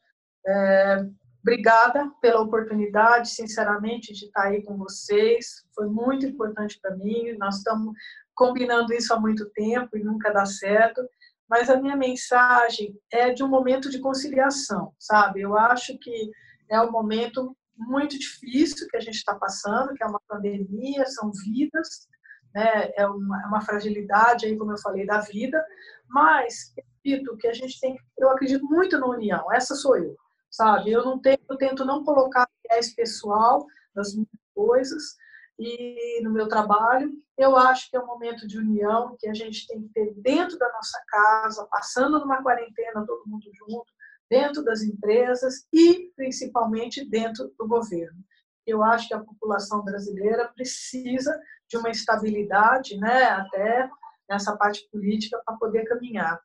é, 0.46 1.07
obrigada 1.40 2.12
pela 2.20 2.42
oportunidade, 2.42 3.31
sinceramente, 3.31 4.12
de 4.12 4.26
estar 4.26 4.48
aí 4.48 4.62
com 4.62 4.76
vocês. 4.76 5.64
Foi 5.74 5.87
muito 5.87 6.26
importante 6.26 6.78
para 6.78 6.94
mim. 6.94 7.35
Nós 7.38 7.57
estamos 7.57 7.94
combinando 8.38 8.94
isso 8.94 9.12
há 9.12 9.18
muito 9.18 9.51
tempo 9.51 9.98
e 9.98 10.05
nunca 10.05 10.33
dá 10.33 10.46
certo. 10.46 11.03
Mas 11.51 11.68
a 11.68 11.77
minha 11.77 11.96
mensagem 11.96 12.96
é 13.11 13.31
de 13.31 13.42
um 13.42 13.48
momento 13.48 13.90
de 13.90 13.98
conciliação, 13.98 14.92
sabe? 14.98 15.40
Eu 15.40 15.59
acho 15.59 15.98
que 15.98 16.31
é 16.70 16.81
um 16.81 16.92
momento 16.92 17.57
muito 17.77 18.16
difícil 18.16 18.87
que 18.88 18.96
a 18.96 19.01
gente 19.01 19.16
está 19.16 19.35
passando, 19.35 19.92
que 19.94 20.05
é 20.05 20.07
uma 20.07 20.20
pandemia, 20.29 21.05
são 21.07 21.33
vidas, 21.33 22.07
né? 22.55 22.90
é, 22.96 23.07
uma, 23.07 23.42
é 23.42 23.46
uma 23.46 23.61
fragilidade, 23.61 24.46
aí, 24.46 24.57
como 24.57 24.72
eu 24.72 24.79
falei, 24.79 25.05
da 25.05 25.20
vida, 25.20 25.64
mas 26.09 26.72
acredito 26.77 27.37
que 27.38 27.48
a 27.48 27.53
gente 27.53 27.81
tem, 27.81 27.96
eu 28.18 28.31
acredito 28.31 28.64
muito 28.64 28.98
na 28.98 29.07
união, 29.07 29.53
essa 29.53 29.74
sou 29.74 29.96
eu, 29.96 30.16
sabe? 30.51 30.90
Eu 30.90 31.05
não 31.05 31.18
tenho, 31.18 31.38
eu 31.48 31.57
tento 31.57 31.85
não 31.85 32.05
colocar 32.05 32.48
viés 32.68 32.94
pessoal 32.94 33.66
nas 33.94 34.14
minhas 34.14 34.29
coisas, 34.55 35.16
e 35.59 36.21
no 36.23 36.31
meu 36.31 36.49
trabalho. 36.49 37.11
Eu 37.37 37.57
acho 37.57 37.90
que 37.90 37.97
é 37.97 38.01
um 38.01 38.07
momento 38.07 38.47
de 38.47 38.59
união 38.59 39.16
que 39.18 39.29
a 39.29 39.35
gente 39.35 39.66
tem 39.66 39.83
que 39.83 39.88
ter 39.88 40.14
dentro 40.16 40.59
da 40.59 40.71
nossa 40.73 41.03
casa, 41.09 41.66
passando 41.71 42.18
numa 42.21 42.42
quarentena 42.42 43.05
todo 43.07 43.27
mundo 43.27 43.44
junto, 43.55 43.92
dentro 44.31 44.62
das 44.62 44.83
empresas 44.83 45.66
e 45.73 46.12
principalmente 46.14 47.09
dentro 47.09 47.53
do 47.59 47.66
governo. 47.66 48.18
Eu 48.66 48.83
acho 48.83 49.09
que 49.09 49.14
a 49.14 49.21
população 49.21 49.83
brasileira 49.83 50.49
precisa 50.55 51.38
de 51.68 51.77
uma 51.77 51.90
estabilidade, 51.90 52.97
né, 52.99 53.25
até 53.25 53.88
nessa 54.29 54.57
parte 54.57 54.87
política 54.90 55.40
para 55.44 55.57
poder 55.57 55.85
caminhar. 55.85 56.38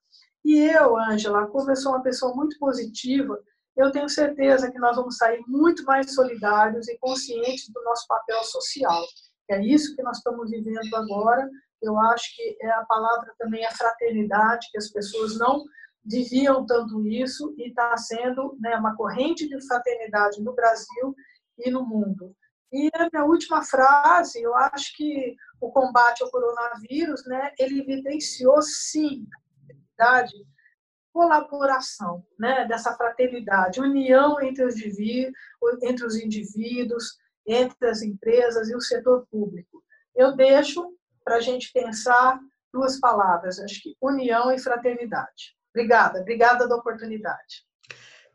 E 0.44 0.60
eu, 0.60 0.98
Ângela, 0.98 1.48
como 1.48 1.70
eu 1.70 1.76
sou 1.76 1.94
uma 1.94 2.04
pessoa 2.04 2.34
muito 2.36 2.58
positiva, 2.58 3.38
eu 3.76 3.92
tenho 3.92 4.08
certeza 4.08 4.72
que 4.72 4.80
nós 4.80 4.96
vamos 4.96 5.18
sair 5.18 5.42
muito 5.48 5.84
mais 5.84 6.14
solidários 6.14 6.88
e 6.88 6.98
conscientes 7.00 7.70
do 7.70 7.82
nosso 7.84 8.08
papel 8.08 8.44
social. 8.44 9.04
É 9.50 9.62
isso 9.62 9.96
que 9.96 10.04
nós 10.04 10.18
estamos 10.18 10.50
vivendo 10.50 10.96
agora. 10.96 11.50
Eu 11.82 11.98
acho 12.00 12.36
que 12.36 12.58
é 12.62 12.70
a 12.72 12.86
palavra 12.86 13.34
também 13.38 13.66
é 13.66 13.72
fraternidade, 13.72 14.70
que 14.72 14.78
as 14.78 14.90
pessoas 14.90 15.38
não 15.38 15.64
viviam 16.06 16.66
tanto 16.66 17.06
isso 17.08 17.54
e 17.58 17.70
está 17.70 17.96
sendo 17.98 18.58
né, 18.60 18.76
uma 18.76 18.96
corrente 18.96 19.48
de 19.48 19.66
fraternidade 19.66 20.42
no 20.42 20.54
Brasil 20.54 21.16
e 21.58 21.72
no 21.72 21.86
mundo. 21.86 22.36
E 22.72 22.90
a 22.94 23.10
minha 23.12 23.26
última 23.26 23.64
frase, 23.64 24.42
eu 24.42 24.56
acho 24.56 24.96
que 24.96 25.36
o 25.62 25.72
combate 25.72 26.24
ao 26.24 26.32
coronavírus, 26.32 27.26
né, 27.26 27.52
ele 27.58 27.82
evidenciou 27.82 28.62
sim 28.62 29.26
a 30.00 30.26
colaboração, 31.14 32.26
né, 32.40 32.66
dessa 32.66 32.96
fraternidade, 32.96 33.80
união 33.80 34.42
entre 34.42 34.66
os, 34.66 34.76
entre 35.84 36.06
os 36.06 36.16
indivíduos, 36.16 37.18
entre 37.46 37.88
as 37.88 38.02
empresas 38.02 38.70
e 38.70 38.76
o 38.76 38.82
setor 38.82 39.28
público. 39.30 39.84
Eu 40.16 40.36
deixo 40.36 40.98
para 41.24 41.36
a 41.36 41.42
gente 41.42 41.72
pensar 41.72 42.40
duas 42.74 43.00
palavras, 43.00 43.60
acho 43.60 43.82
que 43.82 43.96
união 44.02 44.52
e 44.52 44.60
fraternidade. 44.60 45.56
Obrigada, 45.70 46.20
obrigada 46.20 46.68
da 46.68 46.76
oportunidade. 46.76 47.64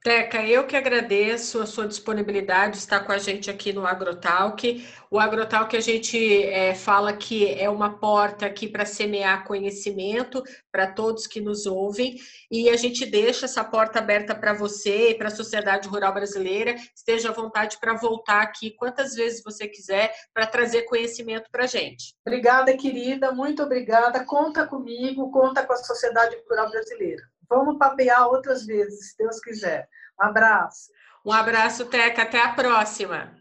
Teca, 0.01 0.47
eu 0.47 0.65
que 0.65 0.77
agradeço 0.77 1.61
a 1.61 1.67
sua 1.67 1.87
disponibilidade 1.87 2.75
de 2.75 2.79
estar 2.79 3.01
com 3.01 3.11
a 3.11 3.19
gente 3.19 3.51
aqui 3.51 3.73
no 3.73 3.85
Agrotalk. 3.85 4.87
O 5.11 5.19
Agrotalk 5.19 5.77
a 5.77 5.81
gente 5.81 6.45
é, 6.45 6.73
fala 6.73 7.13
que 7.13 7.53
é 7.53 7.69
uma 7.69 7.99
porta 7.99 8.47
aqui 8.47 8.69
para 8.69 8.87
semear 8.87 9.45
conhecimento 9.45 10.41
para 10.71 10.87
todos 10.93 11.27
que 11.27 11.41
nos 11.41 11.67
ouvem 11.67 12.17
e 12.49 12.71
a 12.71 12.77
gente 12.77 13.05
deixa 13.05 13.47
essa 13.47 13.65
porta 13.65 13.99
aberta 13.99 14.37
para 14.37 14.55
você 14.55 15.11
e 15.11 15.15
para 15.17 15.29
a 15.29 15.33
sociedade 15.33 15.89
rural 15.89 16.15
brasileira. 16.15 16.77
Esteja 16.95 17.31
à 17.31 17.33
vontade 17.33 17.77
para 17.81 17.95
voltar 17.95 18.43
aqui 18.43 18.71
quantas 18.71 19.15
vezes 19.15 19.43
você 19.43 19.67
quiser 19.67 20.15
para 20.33 20.47
trazer 20.47 20.83
conhecimento 20.83 21.51
para 21.51 21.65
a 21.65 21.69
gente. 21.69 22.15
Obrigada, 22.25 22.77
querida, 22.77 23.33
muito 23.33 23.65
obrigada. 23.65 24.25
Conta 24.25 24.65
comigo, 24.65 25.31
conta 25.33 25.67
com 25.67 25.73
a 25.73 25.77
sociedade 25.77 26.37
rural 26.49 26.71
brasileira. 26.71 27.23
Vamos 27.49 27.79
papear 27.79 28.27
outras 28.27 28.67
vezes, 28.67 29.11
se 29.11 29.19
Deus 29.19 29.41
quiser. 29.41 29.89
Um 30.21 30.27
abraço. 30.27 30.91
Um 31.25 31.33
abraço, 31.33 31.87
Teca. 31.87 32.23
Até 32.23 32.41
a 32.43 32.53
próxima. 32.53 33.33